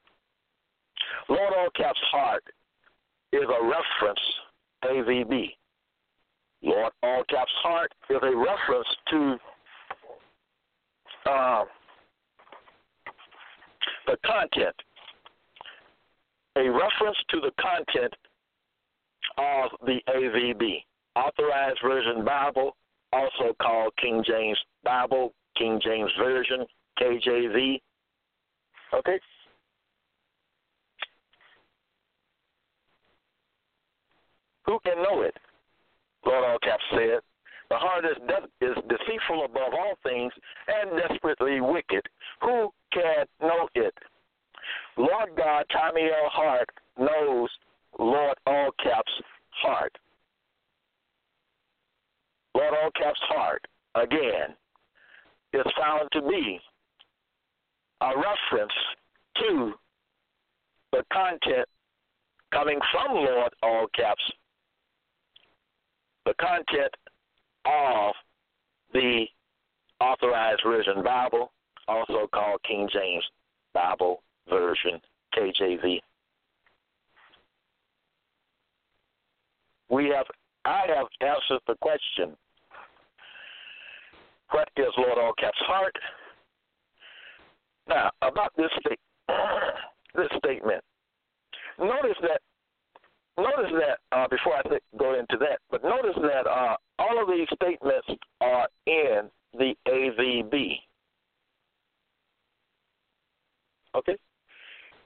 Lord 1.30 1.53
all 1.57 1.70
caps 1.76 1.99
heart 2.11 2.43
is 3.34 3.43
a 3.43 3.63
reference, 3.63 4.20
AVB. 4.84 5.55
Lord 6.63 6.93
all 7.03 7.24
caps 7.30 7.51
heart 7.61 7.91
is 8.09 8.18
a 8.22 8.36
reference 8.36 8.88
to 9.09 9.38
uh, 11.30 11.66
the 14.07 14.18
content, 14.26 14.76
a 16.57 16.70
reference 16.70 17.18
to 17.30 17.41
the 17.41 17.51
content 17.59 18.13
of 19.38 19.72
the 19.86 19.99
AVB, 20.09 20.84
Authorized 21.16 21.80
Version 21.84 22.24
Bible, 22.24 22.74
also 23.16 23.55
called 23.61 23.93
King 24.01 24.24
James 24.28 24.57
Bible, 24.84 25.34
King 25.57 25.80
James 25.84 26.11
Version, 26.20 26.66
KJV. 26.99 27.82
Okay? 28.93 29.20
Who 34.66 34.80
can 34.84 34.97
know 35.03 35.22
it? 35.22 35.36
Lord 36.26 36.43
all 36.43 36.57
caps 36.59 36.84
said. 36.91 37.20
The 37.70 37.78
heart 37.78 38.05
is, 38.05 38.18
de- 38.28 38.66
is 38.66 38.76
deceitful 38.89 39.45
above 39.45 39.74
all 39.74 39.93
things 40.03 40.32
and 40.68 40.99
desperately 41.09 41.61
wicked. 41.61 42.01
Who 42.41 42.70
can 42.93 43.26
know 43.41 43.68
it? 43.76 43.93
Lord 44.97 45.30
God, 45.38 45.66
Tommy 45.72 46.03
L. 46.03 46.30
Hart 46.32 46.70
knows 46.97 47.49
Lord 47.99 48.36
all 48.45 48.70
caps 48.82 49.11
heart. 49.61 49.95
Lord 52.56 52.74
all 52.82 52.89
caps 52.91 53.20
heart, 53.24 53.66
again, 53.95 54.56
is 55.53 55.66
found 55.80 56.10
to 56.14 56.22
be 56.22 56.60
a 58.01 58.12
reference 58.16 58.74
to 59.39 59.74
the 60.91 61.03
content 61.12 61.68
coming 62.51 62.80
from 62.91 63.16
Lord 63.16 63.53
all 63.62 63.88
caps 63.93 64.24
the 66.26 66.34
content 66.39 66.93
of 67.66 68.14
the 68.93 69.26
Authorized 69.99 70.62
Version 70.66 71.03
Bible, 71.03 71.51
also 71.88 72.28
called 72.34 72.62
King 72.68 72.89
James 72.91 73.24
Bible 73.74 74.24
Version, 74.49 74.99
KJV. 75.38 75.99
We 79.89 80.06
have, 80.10 80.26
I 80.66 80.86
have 80.88 81.08
answered 81.22 81.62
the 81.68 81.76
question, 81.82 82.36
what 84.52 84.70
is 84.78 84.93
Lord 84.98 85.18
All 85.18 85.34
Caps 85.39 85.58
heart? 85.68 85.96
Now, 87.88 88.12
about 88.22 88.52
this, 88.58 88.72
this 90.16 90.28
statement, 90.38 90.84
notice 91.80 92.18
that 92.22 92.41
notice 93.38 93.72
that 93.80 94.18
uh, 94.18 94.28
before 94.28 94.56
I 94.56 94.62
th- 94.64 94.84
go 94.98 95.18
into 95.20 95.38
that, 95.38 95.60
but 95.70 95.84
notice 95.84 96.16
that 96.22 96.50
uh, 96.50 96.76
all 97.00 97.22
of 97.22 97.28
these 97.28 97.48
statements 97.56 98.08
are 98.41 98.68
in 98.88 99.30
the 99.54 99.74
AVB. 99.88 100.78
Okay? 103.96 104.18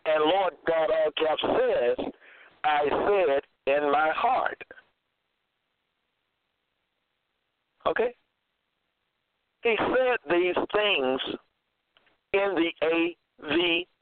And 0.06 0.24
Lord 0.24 0.54
God 0.68 0.90
all 0.90 1.12
caps 1.18 1.42
says, 1.42 2.06
I 2.64 2.84
said 2.90 3.76
in 3.76 3.92
my 3.92 4.12
heart. 4.16 4.62
Okay? 7.88 8.16
He 9.64 9.76
said 9.78 10.18
these 10.30 10.56
things 10.74 11.20
in 12.34 12.56
the 12.56 13.16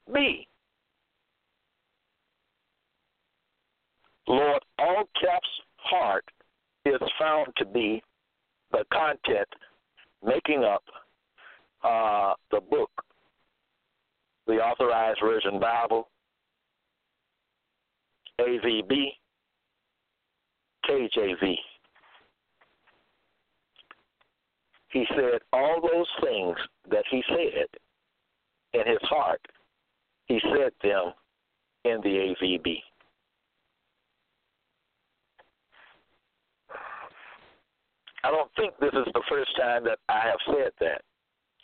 AVB. 0.08 0.46
Lord, 4.28 4.62
all 4.78 5.04
caps 5.20 5.48
heart 5.76 6.24
is 6.84 7.00
found 7.18 7.48
to 7.56 7.64
be 7.64 8.02
the 8.72 8.84
content 8.92 9.48
making 10.24 10.64
up 10.64 10.82
uh, 11.82 12.34
the 12.50 12.60
book, 12.60 12.90
the 14.46 14.54
Authorized 14.54 15.20
Version 15.22 15.58
Bible, 15.58 16.08
AVB, 18.40 19.12
KJV. 20.88 21.54
He 24.90 25.04
said 25.10 25.40
all 25.52 25.80
those 25.80 26.06
things 26.22 26.56
that 26.90 27.04
he 27.10 27.22
said 27.28 27.66
in 28.72 28.86
his 28.86 29.02
heart, 29.02 29.40
he 30.26 30.40
said 30.42 30.72
them 30.82 31.12
in 31.84 32.00
the 32.02 32.34
AVB. 32.34 32.78
I 38.24 38.30
don't 38.30 38.50
think 38.56 38.74
this 38.80 38.92
is 38.92 39.12
the 39.14 39.22
first 39.28 39.50
time 39.56 39.84
that 39.84 39.98
I 40.08 40.20
have 40.20 40.38
said 40.46 40.72
that 40.80 41.02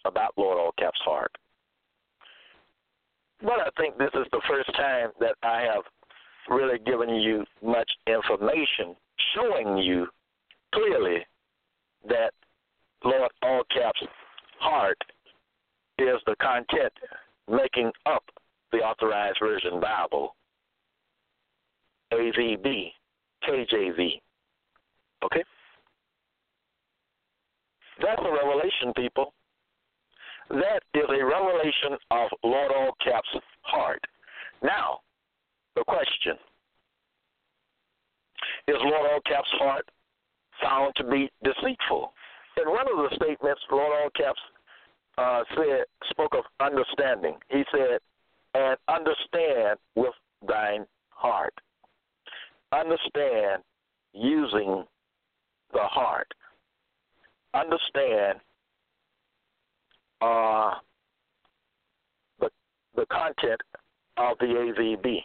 about 0.05 0.33
Lord 0.37 0.59
All 0.59 0.73
Caps 0.79 1.01
Heart. 1.05 1.33
But 3.43 3.61
I 3.61 3.69
think 3.77 3.99
this 3.99 4.13
is 4.15 4.27
the 4.33 4.41
first 4.49 4.73
time 4.77 5.11
that 5.21 5.35
I 5.43 5.63
have 5.63 5.83
really 6.49 6.79
given 6.79 7.09
you 7.17 7.45
much 7.63 7.91
information 8.07 8.95
showing 9.35 9.79
you 9.79 10.07
clearly 10.73 11.19
that 12.09 12.33
Lord 13.05 13.31
All 13.43 13.63
Caps 13.71 14.01
Heart 14.59 14.99
is 15.99 16.17
the 16.27 16.35
content 16.41 16.93
making 17.51 17.93
up 18.07 18.25
the 18.73 18.79
Authorized 18.79 19.39
Version 19.41 19.79
Bible, 19.81 20.35
AVB, 22.13 22.93
KJV. 23.47 24.21
Okay? 25.25 25.45
That's 28.01 28.21
a 28.21 28.33
revelation, 28.33 28.93
people. 28.97 29.35
That 30.51 30.81
is 30.95 31.05
a 31.09 31.25
revelation 31.25 31.97
of 32.11 32.31
Lord 32.43 32.73
All 32.75 32.97
Caps' 33.05 33.45
heart. 33.63 34.03
Now, 34.63 35.01
the 35.77 35.85
question 35.85 36.37
is 38.69 38.77
Lord 38.81 39.13
All 39.13 39.21
Caps' 39.27 39.49
heart 39.59 39.89
found 40.63 40.95
to 40.97 41.05
be 41.05 41.31
deceitful? 41.43 42.13
In 42.57 42.71
one 42.71 42.87
of 42.89 43.11
the 43.11 43.17
statements, 43.17 43.61
Lord 43.71 43.93
All 43.93 44.11
Caps 44.11 44.41
uh, 45.19 45.43
said, 45.57 45.85
spoke 46.11 46.35
of 46.35 46.45
understanding. 46.61 47.37
He 47.49 47.63
said, 47.73 47.99
and 48.55 48.77
understand 48.89 49.79
with 49.97 50.15
thine 50.47 50.87
heart. 51.11 51.55
Understand 52.73 53.63
using 54.13 54.85
the 55.73 55.83
heart. 55.83 56.29
Understand 57.53 58.39
uh, 60.21 60.75
the 62.41 62.51
the 62.95 63.07
content 63.07 63.61
of 64.17 64.39
the 64.39 64.47
AVB. 64.47 65.19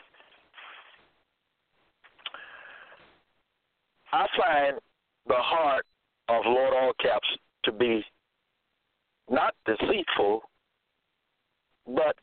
I 4.12 4.26
find 4.38 4.80
the 5.28 5.36
heart 5.36 5.86
of 6.30 6.44
Lord 6.46 6.74
All 6.74 6.94
Caps 7.02 7.28
to 7.64 7.72
be 7.72 8.04
not 9.30 9.54
deceitful, 9.66 10.42
but 11.88 12.16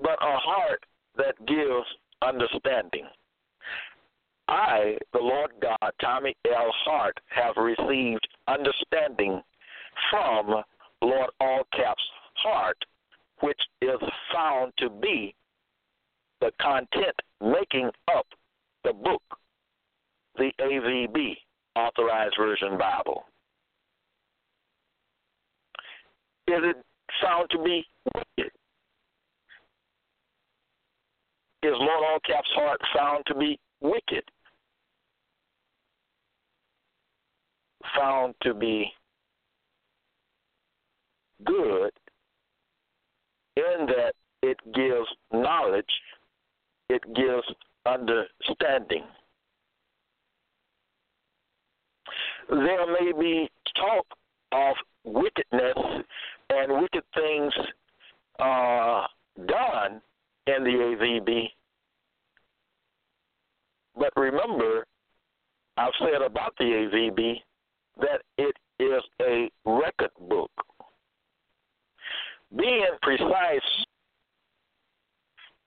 but 0.00 0.18
a 0.20 0.36
heart 0.36 0.84
that 1.16 1.34
gives 1.46 1.86
understanding. 2.22 3.06
I, 4.48 4.98
the 5.12 5.20
Lord 5.20 5.52
God, 5.62 5.92
Tommy 6.00 6.36
L. 6.46 6.70
Hart, 6.84 7.18
have 7.28 7.56
received 7.56 8.26
understanding 8.46 9.40
from 10.10 10.62
Lord 11.00 11.30
All 11.40 11.62
Caps 11.72 12.02
Heart, 12.34 12.76
which 13.40 13.60
is 13.80 13.98
found 14.32 14.72
to 14.78 14.90
be 14.90 15.34
the 16.40 16.50
content 16.60 17.14
making 17.40 17.90
up 18.14 18.26
the 18.84 18.92
book, 18.92 19.22
the 20.36 20.50
AVB, 20.60 21.36
Authorized 21.76 22.36
Version 22.38 22.78
Bible. 22.78 23.24
Is 26.46 26.60
it 26.62 26.76
found 27.22 27.48
to 27.50 27.58
be 27.62 27.84
wicked? 28.14 28.52
Is 31.62 31.72
Lord 31.72 32.04
All 32.10 32.18
Caps 32.26 32.50
Heart 32.54 32.80
found 32.94 33.24
to 33.26 33.34
be 33.34 33.58
wicked? 33.80 34.24
Found 37.96 38.34
to 38.42 38.54
be 38.54 38.86
good 41.44 41.90
in 43.56 43.86
that 43.86 44.12
it 44.42 44.58
gives 44.74 45.08
knowledge, 45.32 45.84
it 46.88 47.02
gives 47.14 47.44
understanding. 47.86 49.04
There 52.48 52.86
may 52.86 53.12
be 53.18 53.48
talk 53.76 54.06
of 54.52 54.76
wickedness 55.04 56.04
and 56.50 56.80
wicked 56.80 57.04
things 57.14 57.52
uh, 58.38 59.06
done 59.46 60.00
in 60.46 60.64
the 60.64 60.70
AVB. 60.70 61.48
But 63.96 64.10
remember, 64.16 64.86
I've 65.76 65.92
said 65.98 66.22
about 66.22 66.54
the 66.58 66.64
AVB 66.64 67.34
that 68.00 68.22
it 68.38 68.56
is 68.78 69.02
a 69.20 69.50
record 69.64 70.10
book. 70.28 70.50
Being 72.56 72.86
precise 73.02 73.60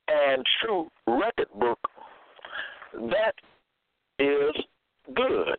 and 0.07 0.43
true 0.61 0.88
record 1.07 1.47
book, 1.59 1.80
that 2.93 3.34
is 4.19 4.55
good. 5.13 5.57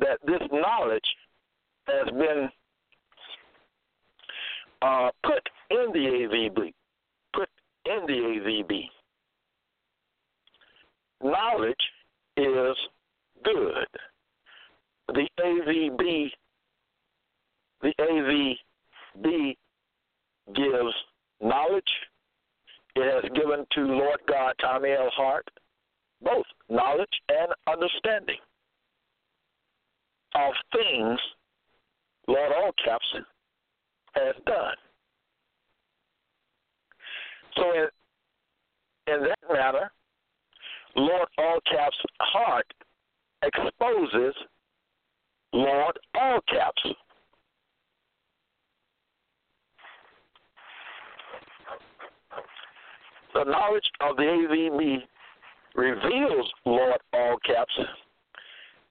That 0.00 0.18
this 0.26 0.40
knowledge 0.50 1.04
has 1.86 2.08
been 2.10 2.48
uh, 4.82 5.10
put 5.24 5.48
in 5.70 5.92
the 5.92 5.98
AVB, 5.98 6.72
put 7.34 7.48
in 7.86 8.06
the 8.06 8.12
AVB. 8.12 8.88
Knowledge 11.22 11.76
is 12.36 12.76
good. 13.44 13.86
The 15.08 15.28
AVB, 15.38 16.30
the 17.82 17.92
AVB 18.00 19.56
gives 20.54 20.94
knowledge. 21.42 21.82
It 22.96 23.22
has 23.22 23.30
given 23.34 23.66
to 23.72 23.80
Lord 23.80 24.20
God 24.26 24.54
Tommy 24.60 24.90
L. 24.92 25.10
Hart 25.14 25.48
both 26.22 26.44
knowledge 26.68 27.08
and 27.28 27.52
understanding 27.66 28.36
of 30.34 30.52
things 30.72 31.18
Lord 32.28 32.52
All 32.52 32.70
Caps 32.84 33.04
has 34.14 34.34
done. 34.46 34.74
So 37.56 37.62
in, 37.72 39.14
in 39.14 39.22
that 39.22 39.52
matter, 39.52 39.90
Lord 40.96 41.28
All 41.38 41.58
Caps 41.70 41.96
heart 42.20 42.66
exposes 43.42 44.34
Lord 45.52 45.98
All 46.14 46.40
Caps. 46.48 46.82
The 53.34 53.44
knowledge 53.44 53.90
of 54.00 54.16
the 54.16 54.22
AVB 54.22 54.98
reveals 55.74 56.52
Lord 56.64 57.00
All 57.12 57.36
Caps. 57.46 57.72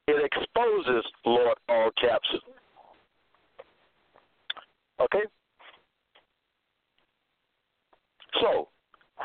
It 0.09 0.25
exposes 0.25 1.05
Lord 1.23 1.55
All 1.67 1.91
Caps. 2.01 2.27
Okay? 4.99 5.23
So, 8.41 8.69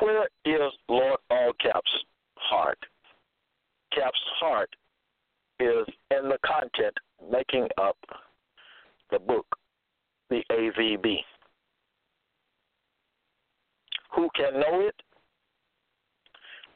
where 0.01 0.29
is 0.45 0.73
Lord 0.91 1.21
All 1.31 1.53
Caps' 1.59 2.05
heart? 2.35 2.79
Cap's 3.95 4.19
heart 4.39 4.77
is 5.59 5.87
in 6.11 6.29
the 6.29 6.37
content 6.45 6.95
making 7.33 7.67
up 7.81 7.97
the 9.11 9.21
book, 9.21 9.47
the 10.29 10.43
AVB. 10.53 11.17
Who 14.15 14.29
can 14.37 14.61
know 14.61 14.81
it? 14.81 14.95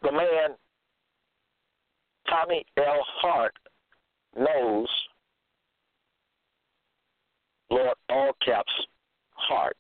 The 0.03 0.13
man, 0.13 0.57
Tommy 2.27 2.65
L. 2.79 3.05
Hart, 3.21 3.53
knows 4.37 4.89
Lord 7.71 7.97
All 8.09 8.33
Caps' 8.45 8.69
heart. 9.33 9.77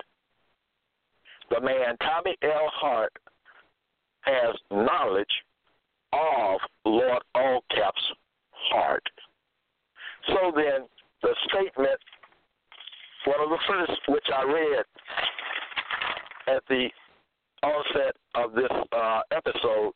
The 1.50 1.60
man, 1.60 1.96
Tommy 2.02 2.36
L. 2.42 2.70
Hart, 2.74 3.12
has 4.22 4.54
knowledge 4.70 5.26
of 6.12 6.60
Lord 6.84 7.22
All 7.34 7.64
Caps' 7.70 8.12
heart. 8.52 9.02
So 10.26 10.52
then, 10.54 10.86
the 11.22 11.34
statement, 11.48 11.98
one 13.24 13.40
of 13.40 13.50
the 13.50 13.58
first 13.66 14.00
which 14.08 14.26
I 14.34 14.42
read 14.44 14.84
at 16.56 16.62
the 16.68 16.88
onset 17.62 18.16
of 18.34 18.52
this 18.52 18.70
uh, 18.92 19.20
episode, 19.30 19.92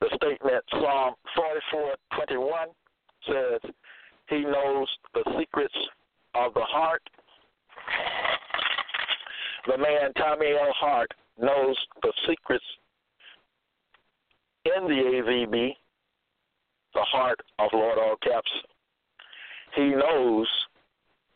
the 0.00 0.08
statement 0.16 0.64
Psalm 0.70 1.14
44:21 1.36 2.66
says, 3.26 3.60
"He 4.28 4.40
knows 4.40 4.88
the 5.14 5.24
secrets 5.38 5.74
of 6.34 6.54
The 6.54 6.64
heart. 6.64 7.02
The 9.66 9.78
man 9.78 10.12
Tommy 10.14 10.52
L. 10.52 10.72
Hart 10.72 11.12
knows 11.38 11.76
the 12.02 12.12
secrets 12.26 12.64
in 14.64 14.84
the 14.84 15.22
AVB, 15.22 15.76
the 16.94 17.02
heart 17.02 17.40
of 17.58 17.70
Lord 17.72 17.98
All 17.98 18.16
Caps. 18.22 18.50
He 19.76 19.90
knows 19.90 20.48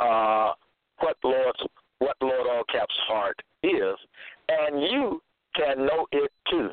uh, 0.00 0.52
what 0.98 1.16
Lord's 1.22 1.62
what 1.98 2.16
Lord 2.20 2.46
All 2.48 2.64
Caps 2.70 2.94
heart 3.06 3.40
is, 3.62 3.96
and 4.48 4.82
you 4.82 5.22
can 5.54 5.86
know 5.86 6.06
it 6.12 6.30
too. 6.50 6.70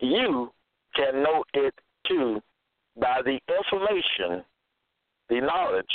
You 0.00 0.52
can 0.94 1.22
know 1.22 1.44
it 1.54 1.74
too 2.06 2.40
by 3.00 3.20
the 3.24 3.38
information, 3.48 4.44
the 5.28 5.40
knowledge, 5.40 5.86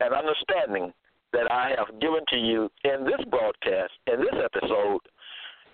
and 0.00 0.12
understanding 0.12 0.92
that 1.32 1.50
I 1.50 1.74
have 1.76 2.00
given 2.00 2.20
to 2.28 2.36
you 2.36 2.70
in 2.84 3.04
this 3.04 3.24
broadcast, 3.30 3.92
in 4.06 4.20
this 4.20 4.34
episode, 4.44 5.00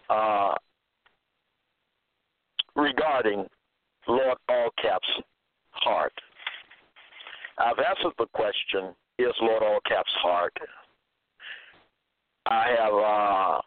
uh, 0.09 0.55
regarding 2.77 3.47
Lord 4.09 4.39
All 4.49 4.71
Caps' 4.83 5.07
heart. 5.71 6.13
I've 7.59 7.79
answered 7.79 8.15
the 8.19 8.27
question, 8.33 8.95
is 9.19 9.35
Lord 9.41 9.63
All 9.63 9.81
Caps' 9.87 10.11
heart? 10.23 10.57
I 12.47 12.69
have 12.79 12.95
uh, 12.95 13.61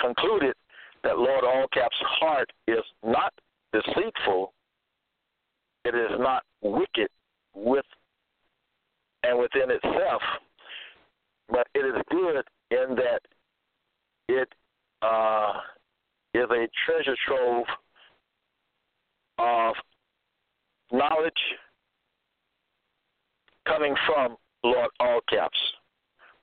concluded 0.00 0.54
that 1.02 1.18
Lord 1.18 1.44
All 1.44 1.66
Caps' 1.72 1.96
heart 2.02 2.50
is 2.68 2.84
not 3.04 3.32
deceitful, 3.72 4.52
it 5.86 5.94
is 5.94 6.18
not 6.18 6.42
wicked 6.62 7.08
with 7.54 7.84
and 9.22 9.38
within 9.38 9.70
itself, 9.70 10.22
but 11.48 11.66
it 11.74 11.84
is 11.86 12.02
good 12.10 12.42
in 12.70 12.96
that 12.96 13.20
it 14.28 14.48
uh, 15.02 15.52
is 16.34 16.46
a 16.50 16.66
treasure 16.84 17.16
trove 17.26 17.64
of 19.38 19.74
knowledge 20.90 21.32
coming 23.66 23.94
from 24.06 24.36
Lord 24.64 24.90
All 24.98 25.20
Caps, 25.28 25.58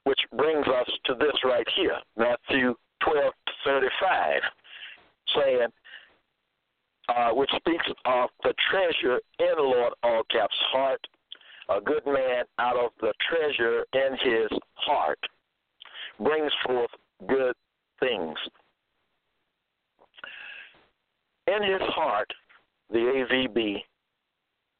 which 0.05 0.19
brings 0.37 0.67
us 0.67 0.89
to 1.05 1.15
this 1.15 1.35
right 1.43 1.67
here, 1.75 1.97
Matthew 2.17 2.75
12 3.03 3.33
35, 3.65 4.41
saying, 5.35 5.67
uh, 7.09 7.29
which 7.31 7.49
speaks 7.55 7.85
of 8.05 8.29
the 8.43 8.53
treasure 8.69 9.19
in 9.39 9.53
Lord 9.57 9.93
All 10.03 10.23
Caps' 10.31 10.53
heart. 10.71 11.05
A 11.69 11.79
good 11.79 12.05
man 12.05 12.43
out 12.59 12.75
of 12.75 12.91
the 12.99 13.13
treasure 13.29 13.85
in 13.93 14.17
his 14.21 14.59
heart 14.75 15.19
brings 16.19 16.51
forth 16.65 16.89
good 17.27 17.55
things. 17.99 18.37
In 21.47 21.63
his 21.63 21.81
heart, 21.81 22.31
the 22.89 22.97
AVB, 22.97 23.77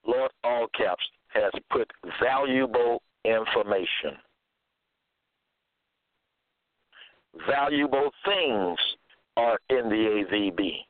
Lord 0.06 0.32
All 0.44 0.68
Caps, 0.78 1.04
has 1.34 1.52
put 1.72 1.90
valuable 2.22 3.02
information. 3.26 4.18
Valuable 7.48 8.12
things 8.26 8.78
are 9.36 9.60
in 9.70 9.90
the 9.90 10.24
AVB. 10.32 10.86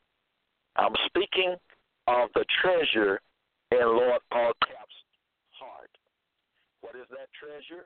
I'm 0.75 0.93
speaking 1.05 1.55
of 2.07 2.29
the 2.33 2.45
treasure 2.61 3.19
in 3.71 3.85
Lord 3.85 4.21
All 4.31 4.51
Caps' 4.61 5.03
heart. 5.51 5.89
What 6.81 6.95
is 6.95 7.07
that 7.11 7.29
treasure? 7.39 7.85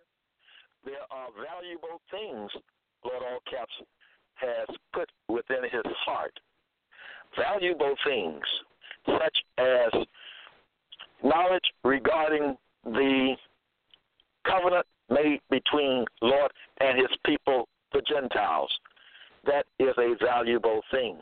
There 0.85 1.05
are 1.11 1.27
valuable 1.35 2.01
things 2.09 2.51
Lord 3.03 3.23
All 3.23 3.39
Caps 3.49 3.73
has 4.35 4.67
put 4.93 5.09
within 5.27 5.63
his 5.63 5.83
heart. 6.05 6.33
Valuable 7.35 7.95
things 8.05 8.43
such 9.05 9.37
as 9.57 9.91
knowledge 11.23 11.63
regarding 11.83 12.57
the 12.85 13.35
covenant 14.45 14.85
made 15.09 15.39
between 15.49 16.05
Lord 16.21 16.51
and 16.79 16.97
his 16.97 17.09
people, 17.25 17.67
the 17.93 18.01
Gentiles. 18.01 18.71
That 19.45 19.65
is 19.79 19.93
a 19.97 20.15
valuable 20.23 20.81
thing. 20.91 21.17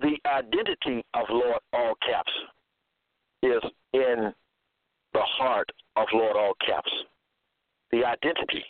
The 0.00 0.16
identity 0.26 1.04
of 1.14 1.26
Lord 1.28 1.60
All 1.72 1.94
Caps 2.06 2.32
is 3.42 3.62
in 3.92 4.32
the 5.12 5.20
heart 5.20 5.70
of 5.96 6.06
Lord 6.12 6.36
All 6.36 6.54
Caps. 6.64 6.90
The 7.90 8.04
identity. 8.04 8.64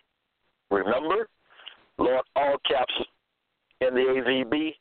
Remember, 0.70 1.28
Lord 1.98 2.24
All 2.36 2.56
Caps 2.66 2.94
in 3.80 3.94
the 3.94 4.00
AVB, 4.00 4.74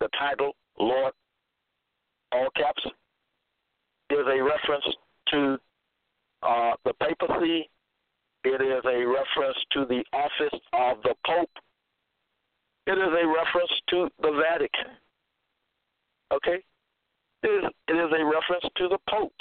the 0.00 0.08
title 0.18 0.52
Lord 0.78 1.12
All 2.32 2.48
Caps 2.56 2.84
is 4.10 4.26
a 4.26 4.42
reference 4.42 4.84
to 5.28 5.58
uh, 6.42 6.72
the 6.84 6.92
papacy. 6.94 7.70
It 8.44 8.60
is 8.60 8.84
a 8.84 9.06
reference 9.06 9.56
to 9.72 9.86
the 9.86 10.04
office 10.12 10.60
of 10.74 11.02
the 11.02 11.14
Pope. 11.26 11.50
It 12.86 12.98
is 12.98 12.98
a 12.98 13.26
reference 13.26 13.70
to 13.90 14.08
the 14.20 14.42
Vatican. 14.42 14.92
Okay? 16.32 16.62
It 17.42 17.48
is, 17.88 18.10
a 18.10 18.24
reference 18.24 18.64
to 18.76 18.88
the 18.88 18.98
Pope. 19.08 19.32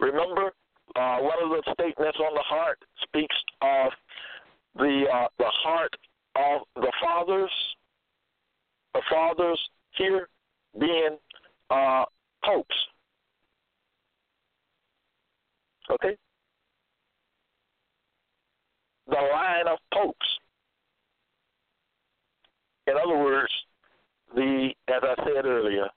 Remember, 0.00 0.52
uh, 0.96 1.18
one 1.18 1.42
of 1.42 1.50
the 1.50 1.62
statements 1.72 2.18
on 2.18 2.34
the 2.34 2.42
heart 2.44 2.78
speaks 3.02 3.36
of 3.62 3.92
the 4.76 5.04
uh, 5.12 5.28
the 5.38 5.50
heart 5.62 5.94
of 6.34 6.62
the 6.74 6.92
fathers. 7.00 7.50
The 8.94 9.02
fathers 9.08 9.60
here 9.92 10.28
being 10.78 11.16
uh, 11.70 12.04
popes. 12.44 12.74
Okay? 15.90 16.16
The 19.08 19.14
line 19.14 19.68
of 19.68 19.78
popes. 19.94 20.16
In 22.86 22.94
other 22.96 23.16
words, 23.16 23.52
the 24.34 24.70
as 24.88 25.02
I 25.02 25.14
said 25.24 25.44
earlier, 25.46 25.88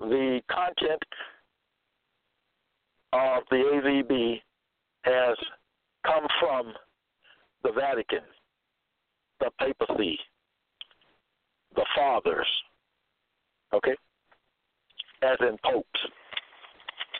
the 0.00 0.40
content 0.50 1.02
of 3.12 3.42
the 3.50 3.56
AVB 3.56 4.40
has 5.04 5.36
come 6.06 6.26
from 6.40 6.72
the 7.62 7.72
Vatican, 7.72 8.24
the 9.40 9.50
papacy, 9.58 10.18
the 11.74 11.84
fathers, 11.94 12.46
okay? 13.74 13.94
As 15.22 15.36
in 15.40 15.56
popes, 15.64 16.00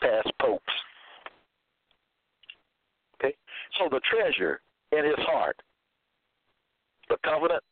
past 0.01 0.31
popes. 0.41 0.63
Okay? 3.15 3.35
So 3.77 3.87
the 3.89 4.01
treasure 4.09 4.61
in 4.91 5.05
his 5.05 5.19
heart, 5.19 5.61
the 7.09 7.17
covenant 7.23 7.63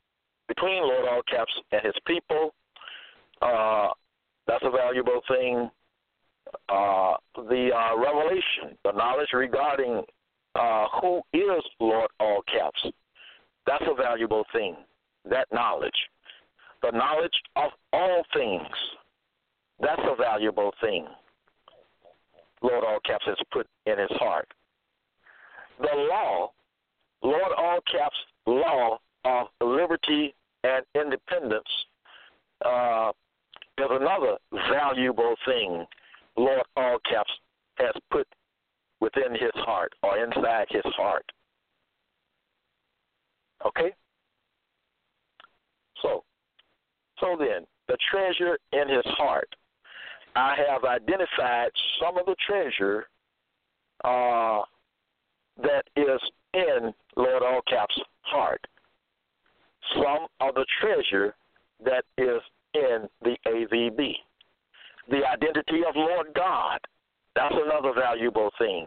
between 0.46 0.82
Lord 0.82 1.08
All 1.08 1.22
Caps 1.28 1.52
and 1.72 1.82
his 1.82 1.94
people, 2.06 2.54
uh, 3.42 3.88
that's 4.50 4.64
a 4.64 4.70
valuable 4.70 5.20
thing. 5.28 5.70
Uh, 6.68 7.14
the 7.36 7.70
uh, 7.72 7.96
revelation, 7.96 8.76
the 8.84 8.90
knowledge 8.90 9.28
regarding 9.32 10.02
uh, 10.56 10.86
who 11.00 11.20
is 11.32 11.62
Lord 11.78 12.10
All 12.18 12.42
Caps, 12.52 12.92
that's 13.64 13.84
a 13.86 13.94
valuable 13.94 14.44
thing. 14.52 14.74
That 15.28 15.46
knowledge. 15.52 15.94
The 16.82 16.90
knowledge 16.90 17.34
of 17.54 17.70
all 17.92 18.22
things, 18.34 18.66
that's 19.80 20.00
a 20.02 20.16
valuable 20.16 20.72
thing. 20.80 21.06
Lord 22.62 22.84
All 22.84 22.98
Caps 23.06 23.24
has 23.26 23.36
put 23.52 23.68
in 23.86 23.98
his 23.98 24.10
heart. 24.12 24.48
The 25.78 26.08
law, 26.10 26.50
Lord 27.22 27.52
All 27.56 27.78
Caps 27.90 28.16
law 28.46 28.98
of 29.24 29.46
liberty 29.60 30.34
and 30.64 30.84
independence 30.96 31.68
uh, 32.64 33.12
is 33.80 33.90
another 33.90 34.36
valuable 34.72 35.34
thing 35.46 35.84
Lord 36.36 36.60
All 36.76 36.98
Caps 37.10 37.30
has 37.76 37.94
put 38.10 38.26
within 39.00 39.32
his 39.32 39.52
heart 39.54 39.92
or 40.02 40.18
inside 40.18 40.66
his 40.70 40.84
heart. 40.96 41.24
Okay? 43.66 43.92
So, 46.02 46.24
so 47.18 47.36
then, 47.38 47.66
the 47.88 47.96
treasure 48.10 48.58
in 48.72 48.88
his 48.88 49.04
heart. 49.16 49.48
I 50.36 50.54
have 50.68 50.84
identified 50.84 51.70
some 52.00 52.16
of 52.16 52.26
the 52.26 52.36
treasure 52.46 53.06
uh, 54.04 54.62
that 55.60 55.82
is 55.96 56.20
in 56.54 56.94
Lord 57.16 57.42
All 57.42 57.60
Caps' 57.68 58.00
heart. 58.22 58.64
Some 59.94 60.26
of 60.40 60.54
the 60.54 60.64
treasure 60.80 61.34
that 61.84 62.04
is 62.16 62.40
in 62.74 63.08
the 63.22 63.36
AVB. 63.46 64.14
The 65.08 65.26
identity 65.26 65.80
of 65.88 65.96
Lord 65.96 66.28
God, 66.34 66.78
that's 67.34 67.54
another 67.54 67.92
valuable 67.94 68.50
thing. 68.58 68.86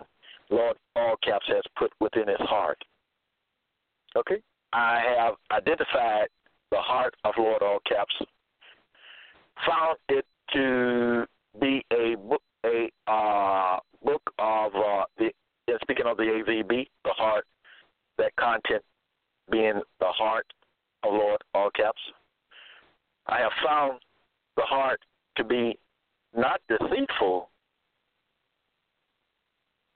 Lord 0.50 0.78
all 0.96 1.16
caps 1.24 1.46
has 1.48 1.64
put 1.78 1.92
within 2.00 2.28
his 2.28 2.40
heart. 2.40 2.78
Okay? 4.16 4.42
I 4.74 5.02
have 5.18 5.36
identified 5.52 6.28
the 6.72 6.78
heart 6.78 7.16
of 7.24 7.34
Lord 7.38 7.62
all 7.62 7.80
caps, 7.88 8.14
found 9.68 9.98
it 10.10 10.26
to 10.54 11.26
be 11.60 11.86
a 11.92 12.16
book, 12.16 12.42
a 12.66 12.90
uh, 13.08 13.80
book 14.04 14.22
of 14.40 14.72
uh, 14.76 15.06
the. 15.18 15.30
Speaking 15.82 16.06
of 16.06 16.18
the 16.18 16.24
AVB, 16.24 16.88
the 17.04 17.14
heart, 17.14 17.46
that 18.18 18.36
content 18.36 18.84
being 19.50 19.82
the 20.00 20.06
heart 20.06 20.46
of 21.04 21.14
Lord 21.14 21.42
all 21.54 21.70
caps. 21.72 22.02
I 23.28 23.40
have 23.40 23.52
found 23.66 24.00
the 24.56 24.64
heart 24.64 25.00
to 25.38 25.44
be 25.44 25.78
not 26.36 26.62
deceitful, 26.68 27.50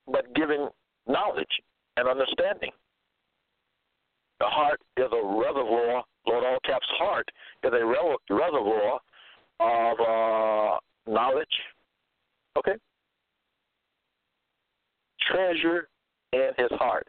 but 0.05 0.33
giving 0.35 0.69
knowledge 1.07 1.61
and 1.97 2.07
understanding. 2.07 2.71
The 4.39 4.45
heart 4.45 4.79
is 4.97 5.07
a 5.11 5.27
reservoir, 5.27 6.03
Lord 6.27 6.43
all 6.43 6.59
caps 6.63 6.85
heart 6.99 7.29
is 7.63 7.71
a 7.73 7.85
reservoir 8.33 8.99
of 9.59 9.99
uh, 9.99 11.11
knowledge. 11.11 11.47
Okay? 12.57 12.75
Treasure 15.31 15.89
in 16.33 16.49
his 16.57 16.69
heart. 16.71 17.07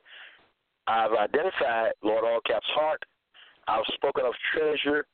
I've 0.87 1.13
identified 1.13 1.93
Lord 2.03 2.25
all 2.25 2.41
caps 2.47 2.67
heart. 2.75 3.03
I've 3.67 3.85
spoken 3.95 4.25
of 4.25 4.33
treasure 4.55 5.05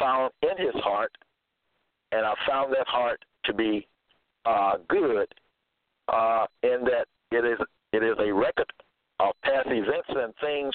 found 0.00 0.32
in 0.42 0.64
his 0.64 0.74
heart, 0.82 1.12
and 2.12 2.24
I 2.24 2.34
found 2.46 2.72
that 2.72 2.86
heart 2.86 3.24
to 3.44 3.52
be 3.52 3.86
uh, 4.44 4.74
good 4.88 5.28
uh, 6.08 6.46
in 6.62 6.84
that 6.84 7.06
it 7.30 7.44
is 7.44 7.58
it 7.92 8.02
is 8.02 8.16
a 8.18 8.32
record 8.32 8.70
of 9.20 9.32
past 9.42 9.66
events 9.68 10.08
and 10.08 10.32
things 10.40 10.74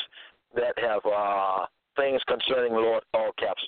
that 0.55 0.73
have 0.77 1.01
uh, 1.05 1.65
things 1.95 2.21
concerning 2.27 2.73
Lord 2.73 3.03
all 3.13 3.31
caps, 3.39 3.61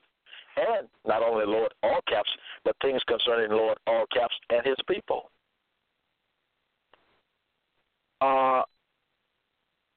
and 0.57 0.87
not 1.07 1.23
only 1.23 1.45
Lord 1.45 1.73
all 1.83 1.99
caps, 2.07 2.29
but 2.63 2.75
things 2.81 3.01
concerning 3.07 3.51
Lord 3.51 3.77
all 3.87 4.05
caps 4.13 4.35
and 4.49 4.65
His 4.65 4.77
people. 4.87 5.31
Uh, 8.21 8.61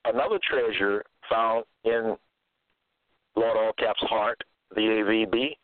another 0.05 0.38
treasure 0.51 1.05
found 1.30 1.64
in 1.84 2.16
Lord 3.36 3.57
all 3.57 3.72
caps 3.78 4.01
heart, 4.03 4.42
the 4.75 4.81
AVB, 4.81 5.57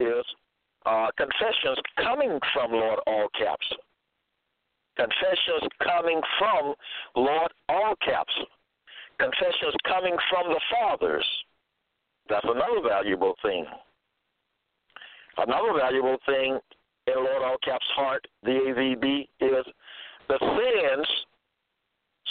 is 0.00 0.24
uh, 0.86 1.08
confessions 1.16 1.78
coming 1.98 2.38
from 2.54 2.72
Lord 2.72 3.00
all 3.06 3.28
caps. 3.38 3.66
Confessions 4.96 5.70
coming 5.82 6.20
from 6.38 6.74
Lord 7.16 7.52
all 7.68 7.94
caps 8.04 8.32
confessions 9.20 9.74
coming 9.86 10.16
from 10.30 10.52
the 10.52 10.60
fathers. 10.72 11.26
That's 12.28 12.44
another 12.44 12.80
valuable 12.86 13.34
thing. 13.42 13.66
Another 15.36 15.78
valuable 15.78 16.16
thing 16.26 16.58
in 17.06 17.14
Lord 17.14 17.42
All 17.42 17.56
Caps 17.62 17.86
heart, 17.94 18.26
the 18.42 18.50
AVB, 18.50 19.28
is 19.40 19.64
the 20.28 20.38
sins, 20.40 21.06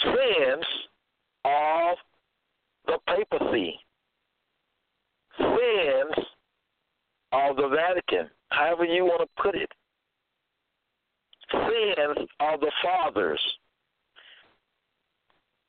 sins 0.02 0.64
of 1.44 1.96
the 2.86 2.98
papacy, 3.06 3.78
sins 5.38 6.26
of 7.32 7.56
the 7.56 7.68
Vatican, 7.68 8.28
however 8.48 8.84
you 8.84 9.04
want 9.04 9.20
to 9.22 9.42
put 9.42 9.54
it, 9.54 9.70
sins 11.50 12.28
of 12.40 12.60
the 12.60 12.72
fathers, 12.82 13.40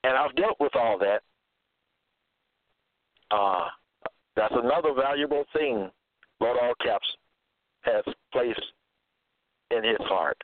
and 0.03 0.17
I've 0.17 0.35
dealt 0.35 0.59
with 0.59 0.75
all 0.75 0.97
that. 0.99 1.21
Uh, 3.29 3.67
that's 4.35 4.53
another 4.55 4.93
valuable 4.93 5.45
thing 5.53 5.89
Lord 6.39 6.57
All 6.61 6.73
Caps 6.83 7.07
has 7.81 8.03
placed 8.31 8.59
in 9.69 9.83
his 9.83 9.97
heart. 10.01 10.37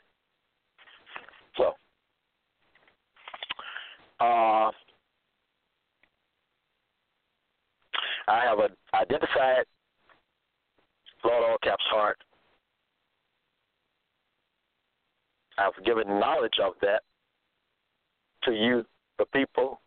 So, 1.56 1.74
uh, 4.20 4.70
I 8.28 8.44
have 8.44 8.58
identified 8.94 9.64
Lord 11.24 11.44
All 11.44 11.56
Caps' 11.62 11.82
heart. 11.90 12.18
I've 15.56 15.84
given 15.84 16.20
knowledge 16.20 16.58
of 16.62 16.74
that 16.82 17.02
to 18.44 18.52
you 18.52 18.84
the 19.18 19.24
people. 19.26 19.80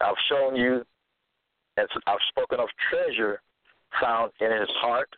I've 0.00 0.14
shown 0.28 0.54
you, 0.54 0.84
and 1.76 1.88
I've 2.06 2.18
spoken 2.28 2.60
of 2.60 2.68
treasure 2.90 3.40
found 4.00 4.32
in 4.40 4.52
his 4.52 4.68
heart, 4.76 5.08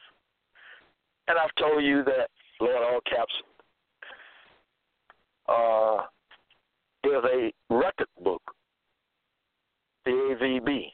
and 1.29 1.37
I've 1.39 1.55
told 1.57 1.85
you 1.85 2.03
that 2.05 2.29
Lord 2.61 2.83
All 2.83 3.01
Caps 3.09 3.33
uh, 5.49 6.07
is 7.05 7.25
a 7.25 7.53
record 7.75 8.09
book, 8.23 8.43
the 10.05 10.11
AVB. 10.11 10.93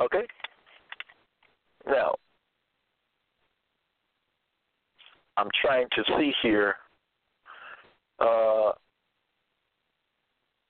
Okay? 0.00 0.26
Now, 1.86 2.14
I'm 5.36 5.48
trying 5.62 5.86
to 5.94 6.04
see 6.18 6.32
here 6.42 6.76
uh, 8.20 8.72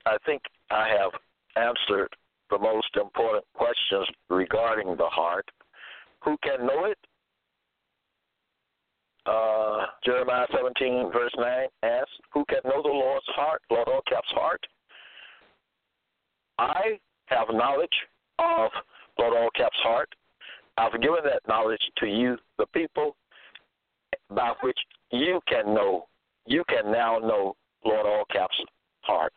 I 0.07 0.17
think 0.25 0.43
I 0.71 0.89
have 0.89 1.13
answered 1.57 2.09
the 2.51 2.59
most 2.59 2.97
important 2.97 3.45
questions 3.55 4.07
regarding 4.29 4.97
the 4.97 5.07
heart. 5.07 5.49
Who 6.25 6.37
can 6.43 6.67
know 6.67 6.85
it? 6.87 6.99
Uh, 9.27 9.87
Jeremiah 10.05 10.47
17, 10.55 11.11
verse 11.13 11.33
9 11.37 11.67
asks, 11.83 12.11
Who 12.33 12.45
can 12.47 12.59
know 12.65 12.83
the 12.83 12.89
Lord's 12.89 13.27
heart, 13.29 13.63
Lord 13.71 13.89
all 13.89 14.03
caps 14.09 14.29
heart? 14.31 14.61
I 16.61 16.99
have 17.27 17.49
knowledge 17.53 17.89
of 18.39 18.71
Lord 19.19 19.35
all 19.35 19.49
caps 19.57 19.79
heart. 19.83 20.15
I've 20.77 20.93
given 21.01 21.21
that 21.25 21.41
knowledge 21.49 21.81
to 21.99 22.07
you, 22.07 22.37
the 22.59 22.67
people, 22.67 23.17
by 24.29 24.53
which 24.63 24.79
you 25.11 25.41
can 25.49 25.75
know 25.75 26.07
you 26.47 26.63
can 26.69 26.93
now 26.93 27.19
know 27.19 27.57
Lord 27.85 28.07
All 28.07 28.25
Caps' 28.31 28.55
heart. 29.03 29.33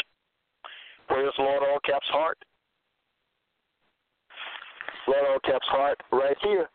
Where's 1.07 1.33
Lord 1.37 1.63
All 1.63 1.79
Caps' 1.85 2.07
heart? 2.07 2.37
Lord 5.07 5.25
All 5.29 5.39
Caps' 5.39 5.65
heart 5.67 6.01
right 6.11 6.37
here 6.41 6.69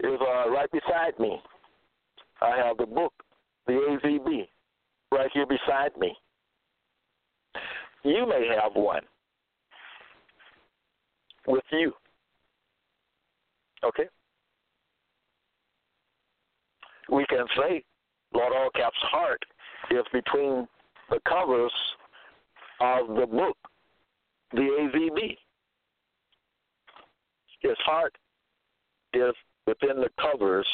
is 0.00 0.20
uh, 0.20 0.50
right 0.50 0.70
beside 0.72 1.18
me. 1.18 1.40
I 2.42 2.56
have 2.56 2.76
the 2.76 2.86
book, 2.86 3.12
the 3.66 3.72
AVB, 3.72 4.46
right 5.12 5.30
here 5.32 5.46
beside 5.46 5.96
me. 5.98 6.14
You 8.02 8.26
may 8.28 8.48
have 8.60 8.72
one 8.74 9.02
with 11.46 11.64
you. 11.70 11.92
Okay? 13.84 14.06
We 17.10 17.24
can 17.26 17.46
say, 17.56 17.84
Lord 18.34 18.52
All 18.54 18.70
Caps' 18.74 18.96
heart 19.00 19.42
is 19.90 20.04
between 20.12 20.66
the 21.10 21.20
covers 21.28 21.72
of 22.80 23.08
the 23.08 23.26
book, 23.26 23.56
the 24.52 24.58
AVB. 24.60 25.36
His 27.60 27.76
heart 27.84 28.16
is 29.14 29.34
within 29.66 30.00
the 30.00 30.10
covers 30.20 30.66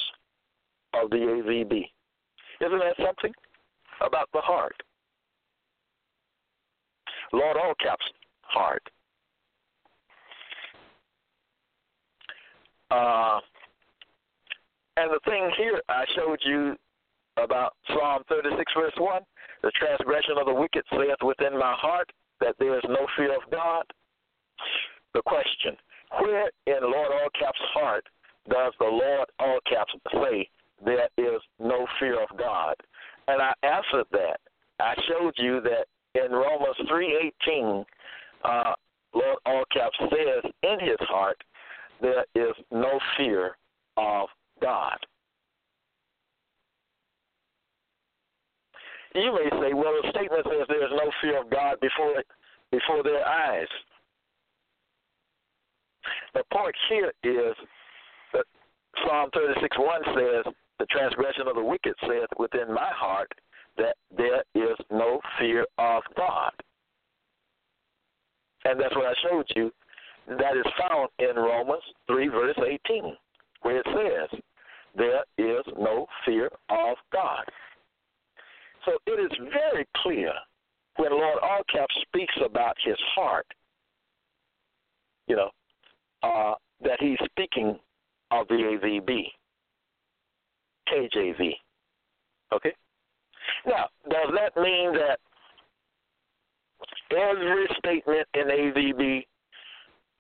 of 0.95 1.11
the 1.11 1.17
AVB. 1.17 1.89
Isn't 2.61 2.79
that 2.79 2.97
something 2.97 3.33
about 4.01 4.29
the 4.33 4.41
heart? 4.41 4.75
Lord 7.33 7.57
All 7.57 7.75
Caps 7.81 8.05
heart. 8.43 8.83
Uh, 12.93 13.41
and 14.99 15.11
the 15.11 15.21
thing 15.25 15.51
here 15.57 15.81
I 15.89 16.05
showed 16.15 16.39
you 16.45 16.77
about 17.43 17.73
Psalm 17.89 18.23
36, 18.29 18.73
verse 18.77 18.93
1. 18.99 19.23
The 19.63 19.73
transgression 19.79 20.37
of 20.39 20.47
the 20.47 20.53
wicked 20.53 20.85
saith 20.91 21.23
within 21.25 21.59
my 21.59 21.75
heart 21.75 22.11
that 22.41 22.55
there 22.59 22.77
is 22.77 22.85
no 22.89 23.07
fear 23.17 23.35
of 23.35 23.51
God. 23.51 23.85
The 25.15 25.23
question, 25.23 25.77
where 26.21 26.51
in 26.67 26.83
Lord 26.83 27.13
All 27.13 27.29
Caps' 27.39 27.59
heart 27.73 28.05
does 28.51 28.73
the 28.79 28.85
Lord 28.85 29.29
All 29.39 29.59
Caps 29.67 29.93
say 30.13 30.49
there 30.85 31.09
is 31.17 31.41
no 31.59 31.87
fear 31.99 32.23
of 32.23 32.37
God? 32.37 32.75
And 33.29 33.41
I 33.41 33.53
answered 33.63 34.07
that. 34.13 34.41
I 34.81 34.95
showed 35.09 35.35
you 35.39 35.63
that 35.63 35.87
in 36.15 36.33
Romans 36.33 36.77
3.18, 36.91 37.85
uh, 38.45 38.75
Lord 39.15 39.39
All 39.47 39.65
Caps 39.73 39.97
says 40.01 40.51
in 40.63 40.81
his 40.81 40.99
heart 41.01 41.43
there 42.03 42.25
is 42.35 42.55
no 42.71 42.99
fear 43.17 43.57
of 43.97 44.29
God. 44.61 44.99
you 49.15 49.33
may 49.33 49.49
say, 49.61 49.75
well, 49.75 49.93
the 50.01 50.09
statement 50.11 50.47
says 50.47 50.67
there 50.69 50.85
is 50.85 50.93
no 50.93 51.11
fear 51.21 51.41
of 51.41 51.51
God 51.51 51.79
before 51.81 52.23
before 52.71 53.03
their 53.03 53.27
eyes. 53.27 53.69
The 56.35 56.43
point 56.53 56.75
here 56.89 57.13
is 57.23 57.55
that 58.33 58.45
Psalm 59.07 59.29
36 59.35 59.77
1 59.79 60.01
says, 60.17 60.55
The 60.79 60.87
transgression 60.87 61.47
of 61.47 61.57
the 61.57 61.63
wicked 61.63 61.95
saith 62.09 62.31
within 62.39 62.73
my 62.73 62.91
heart 62.93 63.31
that 63.77 63.97
there 64.17 64.43
is 64.55 64.77
no 64.91 65.21
fear 65.39 65.67
of 65.79 66.03
God. 66.17 66.53
And 68.65 68.81
that's 68.81 68.95
what 68.95 69.07
I 69.07 69.15
showed 69.29 69.47
you. 69.55 69.71
That 70.29 70.57
is 70.57 70.67
found 70.89 71.09
in 71.19 71.37
Romans 71.37 71.83
3, 72.07 72.29
verse 72.29 72.57
18, 72.89 73.17
where 73.63 73.79
it 73.79 73.87
says, 73.87 74.41
There 74.97 75.25
is 75.39 75.65
no 75.79 76.07
fear 76.25 76.47
of 76.71 76.97
God. 77.13 77.45
So 78.85 78.93
it 79.07 79.21
is 79.21 79.39
very 79.53 79.87
clear 80.03 80.33
when 80.97 81.13
Lord 81.13 81.39
Allcap 81.43 81.87
speaks 82.03 82.35
about 82.45 82.77
his 82.85 82.97
heart, 83.15 83.47
you 85.27 85.37
know, 85.37 85.51
uh, 86.23 86.55
that 86.83 86.99
he's 87.01 87.19
speaking 87.31 87.79
of 88.31 88.49
the 88.49 88.55
AVB, 88.55 89.25
KJV. 90.93 91.53
Okay? 92.53 92.73
Now, 93.67 93.87
does 94.09 94.35
that 94.35 94.61
mean 94.61 94.93
that 94.95 95.19
every 97.11 97.67
statement 97.79 98.27
in 98.35 98.45
AVB 98.45 99.27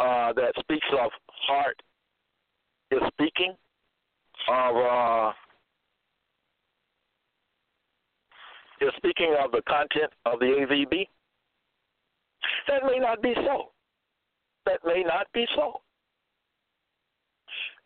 uh, 0.02 0.32
that 0.32 0.52
speaks 0.58 0.86
of 1.00 1.10
heart 1.28 1.80
is 2.90 3.00
speaking 3.12 3.54
of 4.48 4.76
uh, 4.76 5.32
is 8.80 8.92
speaking 8.96 9.34
of 9.42 9.52
the 9.52 9.62
content 9.68 10.12
of 10.26 10.40
the 10.40 10.46
AVB? 10.46 11.06
That 12.68 12.82
may 12.84 12.98
not 12.98 13.22
be 13.22 13.34
so. 13.34 13.70
That 14.66 14.80
may 14.84 15.04
not 15.04 15.26
be 15.32 15.46
so. 15.54 15.80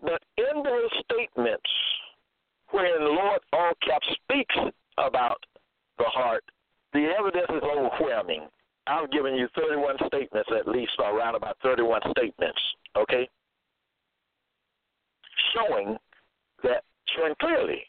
But 0.02 0.22
in 0.38 0.62
those 0.62 0.90
statements, 1.04 1.70
when 2.70 3.00
Lord 3.00 3.40
all 3.52 3.72
caps 3.86 4.08
speaks 4.22 4.56
about 4.98 5.38
the 5.98 6.04
heart, 6.04 6.44
the 6.92 7.12
evidence 7.18 7.46
is 7.50 7.62
overwhelming. 7.62 8.48
I've 8.86 9.10
given 9.10 9.34
you 9.34 9.48
31 9.56 9.96
statements, 10.06 10.48
at 10.56 10.68
least 10.68 10.92
or 10.98 11.16
around 11.16 11.34
about 11.34 11.56
31 11.62 12.00
statements, 12.16 12.60
okay? 12.96 13.28
Showing 15.54 15.96
that, 16.62 16.84
showing 17.16 17.34
clearly, 17.40 17.82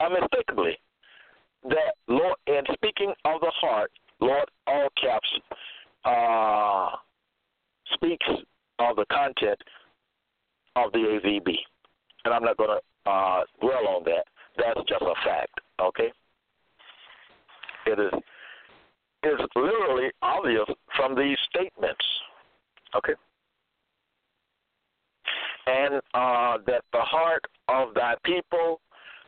unmistakably, 0.00 0.78
that 1.64 1.94
Lord, 2.08 2.36
in 2.46 2.62
speaking 2.74 3.12
of 3.24 3.40
the 3.40 3.52
heart, 3.60 3.90
Lord, 4.20 4.48
all 4.66 4.88
caps, 5.00 5.28
uh, 6.04 6.96
speaks 7.94 8.26
of 8.78 8.96
the 8.96 9.04
content 9.10 9.58
of 10.76 10.92
the 10.92 10.98
AVB. 10.98 11.54
And 12.24 12.34
I'm 12.34 12.42
not 12.42 12.56
going 12.56 12.70
to 12.70 13.10
uh, 13.10 13.42
dwell 13.60 13.88
on 13.88 14.04
that. 14.04 14.24
That's 14.56 14.80
just 14.88 15.02
a 15.02 15.14
fact, 15.24 15.60
okay? 15.80 16.12
It 17.86 17.98
is 17.98 18.20
is 19.24 19.40
literally 19.56 20.10
obvious 20.22 20.66
from 20.96 21.14
these 21.14 21.38
statements, 21.48 22.04
okay? 22.94 23.14
And 25.66 25.94
uh, 26.12 26.58
that 26.66 26.82
the 26.92 27.00
heart 27.00 27.44
of 27.68 27.94
thy 27.94 28.14
people, 28.24 28.80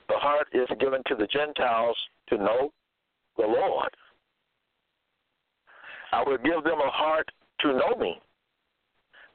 the 0.08 0.16
heart 0.16 0.48
is 0.52 0.68
given 0.78 1.02
to 1.06 1.14
the 1.14 1.26
Gentiles 1.26 1.96
to 2.28 2.36
know 2.36 2.72
the 3.36 3.46
Lord. 3.46 3.90
I 6.12 6.22
will 6.22 6.38
give 6.38 6.62
them 6.64 6.78
a 6.78 6.90
heart 6.90 7.28
to 7.60 7.68
know 7.68 7.96
me, 7.98 8.20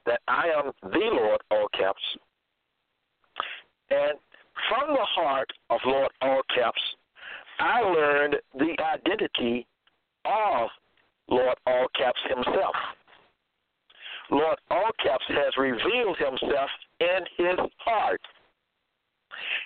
that 0.06 0.20
I 0.28 0.46
am 0.56 0.72
the 0.82 1.10
Lord, 1.12 1.40
all 1.50 1.68
caps. 1.76 2.02
And 3.90 4.18
from 4.68 4.94
the 4.94 5.04
heart 5.04 5.50
of 5.70 5.80
Lord, 5.84 6.10
all 6.22 6.40
caps, 6.54 6.80
I 7.58 7.80
learned 7.80 8.36
the 8.54 8.76
identity 8.80 9.66
of 10.24 10.68
Lord, 11.28 11.56
all 11.66 11.86
caps 11.96 12.20
himself. 12.28 12.74
Lord, 14.30 14.58
all 14.70 14.90
caps 15.02 15.24
has 15.28 15.56
revealed 15.58 16.16
himself 16.18 16.70
in 17.00 17.18
his 17.36 17.58
heart. 17.78 18.20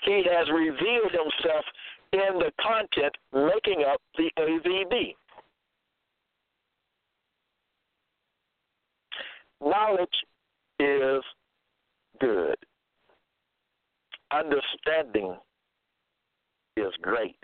He 0.04 0.24
has 0.30 0.48
revealed 0.48 1.12
himself 1.12 1.64
in 2.12 2.38
the 2.38 2.52
content 2.60 3.14
making 3.32 3.84
up 3.88 4.00
the 4.16 4.30
AVB. 4.38 5.14
Knowledge 9.60 10.08
is 10.78 11.22
good. 12.20 12.56
Understanding 14.32 15.36
is 16.76 16.92
great. 17.00 17.36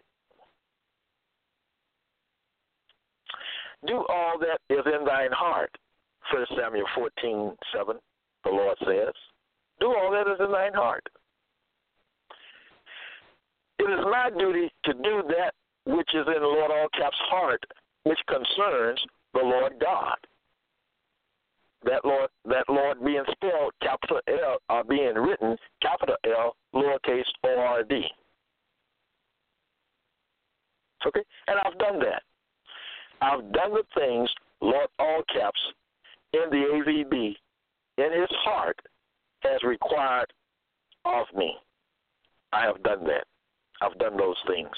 Do 3.86 4.04
all 4.08 4.38
that 4.38 4.58
is 4.68 4.84
in 4.86 5.04
thine 5.04 5.32
heart. 5.32 5.70
1 6.32 6.46
Samuel 6.56 6.86
14, 6.94 7.52
7, 7.74 7.96
the 8.44 8.50
Lord 8.50 8.76
says. 8.80 9.14
Do 9.80 9.86
all 9.86 10.10
that 10.12 10.30
is 10.30 10.38
in 10.38 10.52
thine 10.52 10.72
heart. 10.72 11.06
It 13.78 13.90
is 13.90 14.04
my 14.04 14.30
duty 14.38 14.70
to 14.84 14.92
do 14.92 15.22
that 15.28 15.52
which 15.86 16.08
is 16.14 16.26
in 16.26 16.42
Lord 16.42 16.70
All 16.70 16.86
Caps' 16.96 17.16
heart, 17.28 17.64
which 18.04 18.18
concerns 18.28 19.00
the 19.34 19.40
Lord 19.40 19.72
God. 19.80 20.16
That 21.84 22.04
Lord, 22.04 22.30
that 22.44 22.64
Lord 22.68 23.04
being 23.04 23.24
spelled 23.32 23.72
capital 23.82 24.20
L, 24.28 24.58
uh, 24.68 24.84
being 24.84 25.14
written 25.14 25.56
capital 25.82 26.14
L, 26.24 26.54
lowercase 26.72 27.24
O 27.44 27.58
R 27.58 27.82
D. 27.82 28.04
Okay, 31.04 31.22
and 31.48 31.58
I've 31.58 31.76
done 31.78 31.98
that. 31.98 32.22
I've 33.22 33.52
done 33.52 33.72
the 33.72 33.84
things 33.94 34.28
Lord 34.60 34.88
All 34.98 35.22
Caps 35.32 35.60
in 36.32 36.50
the 36.50 36.56
AVB 36.56 37.36
in 37.98 38.20
His 38.20 38.30
heart 38.44 38.78
has 39.40 39.62
required 39.62 40.32
of 41.04 41.26
me. 41.36 41.54
I 42.52 42.66
have 42.66 42.82
done 42.82 43.04
that. 43.04 43.24
I've 43.80 43.98
done 43.98 44.16
those 44.16 44.36
things. 44.48 44.70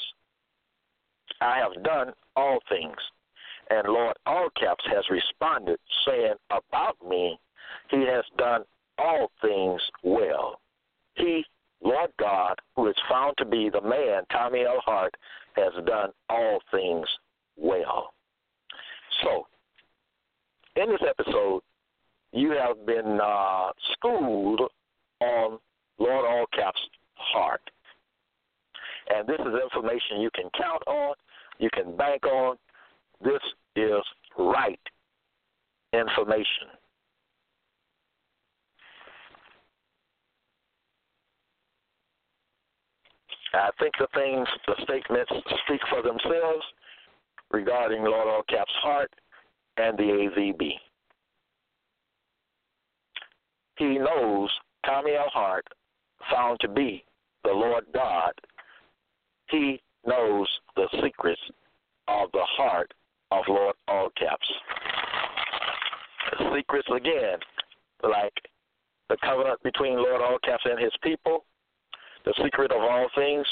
I 1.41 1.57
have 1.59 1.83
done 1.85 2.13
all 2.37 2.59
things. 2.69 2.97
And 3.71 3.89
Lord 3.89 4.17
All 4.27 4.49
Caps 4.61 4.85
has 4.93 5.05
responded 5.11 5.79
saying 6.07 6.35
about 6.51 6.97
me, 7.09 7.39
He 7.91 8.05
has 8.07 8.25
done 8.37 8.65
all 8.99 9.31
things 9.41 9.81
well. 10.03 10.61
He, 11.15 11.45
Lord 11.83 12.11
God, 12.19 12.59
who 12.77 12.89
is 12.89 12.97
found 13.09 13.37
to 13.39 13.47
be 13.47 13.71
the 13.71 13.81
man, 13.81 14.23
Tommy 14.31 14.65
L. 14.67 14.81
Hart, 14.85 15.15
has 15.57 15.73
done 15.87 16.11
all 16.29 16.59
things 16.71 17.07
well. 17.57 18.13
So, 19.23 19.47
in 20.77 20.91
this 20.91 21.01
episode, 21.09 21.63
you 22.33 22.51
have 22.51 22.85
been 22.87 23.19
uh, 23.23 23.71
schooled 23.93 24.61
on 25.21 25.59
Lord 25.99 26.25
All 26.27 26.47
Caps' 26.53 26.79
heart. 27.15 27.61
And 29.09 29.29
this 29.29 29.39
is 29.39 29.55
information 29.63 30.21
you 30.21 30.31
can 30.35 30.51
count 30.59 30.83
on, 30.87 31.15
you 31.59 31.69
can 31.73 31.97
bank 31.97 32.25
on. 32.27 32.57
This 33.23 33.41
is 33.77 34.03
right 34.39 34.81
information. 35.93 36.75
I 43.55 43.71
think 43.79 43.95
the 44.01 44.09
things, 44.15 44.49
the 44.67 44.75
statements 44.83 45.31
speak 45.65 45.81
for 45.89 46.03
themselves 46.03 46.65
regarding 47.55 48.03
Lord 48.03 48.29
All 48.29 48.43
Caps' 48.49 48.71
heart 48.83 49.13
and 49.77 49.97
the 49.97 50.03
AVB. 50.03 50.73
He 53.77 53.99
knows 53.99 54.51
Tommy 54.87 55.13
L. 55.13 55.31
Hart, 55.33 55.67
found 56.31 56.59
to 56.61 56.69
be 56.69 57.05
the 57.43 57.51
Lord 57.51 57.85
God 57.93 58.33
he 59.51 59.81
knows 60.07 60.49
the 60.77 60.87
secrets 61.03 61.41
of 62.09 62.31
the 62.33 62.45
heart 62.57 62.93
of 63.31 63.45
Lord 63.49 63.75
All 63.89 64.11
Caps. 64.19 64.49
Secrets 66.57 66.89
again, 66.95 67.39
like 68.03 68.33
the 69.09 69.17
covenant 69.23 69.63
between 69.63 69.97
Lord 69.97 70.21
All 70.23 70.39
Caps 70.45 70.65
and 70.65 70.81
his 70.81 70.93
people, 71.03 71.45
the 72.25 72.35
secret 72.43 72.73
of 72.73 72.81
all 72.81 73.07
things, 73.15 73.47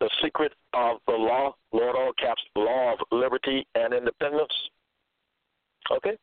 the 0.00 0.10
secret 0.22 0.52
of 0.74 0.98
the 1.06 1.12
law, 1.12 1.54
Lord 1.72 1.96
All 1.96 2.12
Caps 2.18 2.42
law 2.56 2.94
of 2.94 2.98
liberty 3.12 3.66
and 3.74 3.94
independence. 3.94 4.52
Okay? 5.90 6.16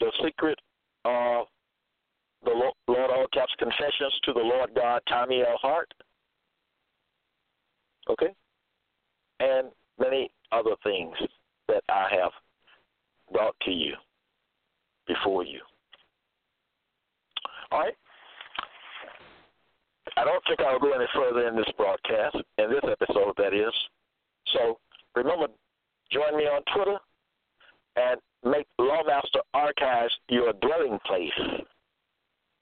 The 0.00 0.12
secret 0.22 0.58
of 1.04 1.46
the 2.44 2.50
Lord 2.88 3.10
All 3.10 3.26
Caps 3.32 3.52
confessions 3.58 4.12
to 4.24 4.32
the 4.32 4.40
Lord 4.40 4.70
God, 4.74 5.00
Tommy 5.08 5.40
L. 5.40 5.58
Hart. 5.60 5.92
Okay? 8.08 8.34
and 9.40 9.68
many 9.98 10.30
other 10.52 10.74
things 10.82 11.14
that 11.68 11.82
I 11.88 12.06
have 12.10 12.32
brought 13.32 13.54
to 13.62 13.70
you 13.70 13.94
before 15.06 15.44
you. 15.44 15.60
All 17.70 17.80
right. 17.80 17.94
I 20.16 20.24
don't 20.24 20.42
think 20.46 20.60
I'll 20.60 20.78
go 20.78 20.92
any 20.92 21.06
further 21.14 21.48
in 21.48 21.56
this 21.56 21.70
broadcast, 21.76 22.36
in 22.58 22.70
this 22.70 22.84
episode, 22.84 23.34
that 23.36 23.52
is. 23.52 23.72
So 24.52 24.78
remember, 25.14 25.48
join 26.12 26.36
me 26.36 26.44
on 26.44 26.62
Twitter 26.74 26.98
and 27.96 28.20
make 28.44 28.66
Lawmaster 28.80 29.40
Archives 29.52 30.14
your 30.28 30.52
dwelling 30.54 30.98
place. 31.06 31.64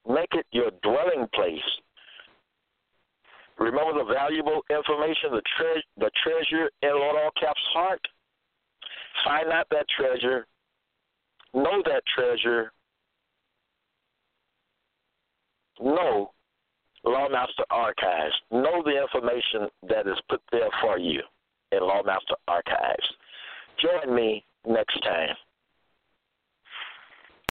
Make 0.07 0.33
it 0.33 0.45
your 0.51 0.71
dwelling 0.81 1.27
place. 1.33 1.61
Remember 3.59 4.03
the 4.03 4.13
valuable 4.13 4.61
information, 4.69 5.31
the, 5.31 5.41
tre- 5.57 5.83
the 5.97 6.09
treasure 6.23 6.69
in 6.81 6.89
Lord 6.89 7.15
All 7.23 7.31
Caps' 7.39 7.59
heart? 7.73 8.01
Find 9.23 9.49
out 9.51 9.67
that 9.69 9.85
treasure. 9.95 10.47
Know 11.53 11.83
that 11.85 12.03
treasure. 12.15 12.71
Know 15.79 16.31
Lawmaster 17.05 17.65
Archives. 17.69 18.35
Know 18.51 18.81
the 18.83 19.01
information 19.01 19.69
that 19.89 20.07
is 20.07 20.19
put 20.29 20.41
there 20.51 20.69
for 20.81 20.97
you 20.97 21.21
in 21.71 21.79
Lawmaster 21.79 22.35
Archives. 22.47 23.07
Join 23.81 24.15
me 24.15 24.45
next 24.67 24.99
time. 25.03 25.35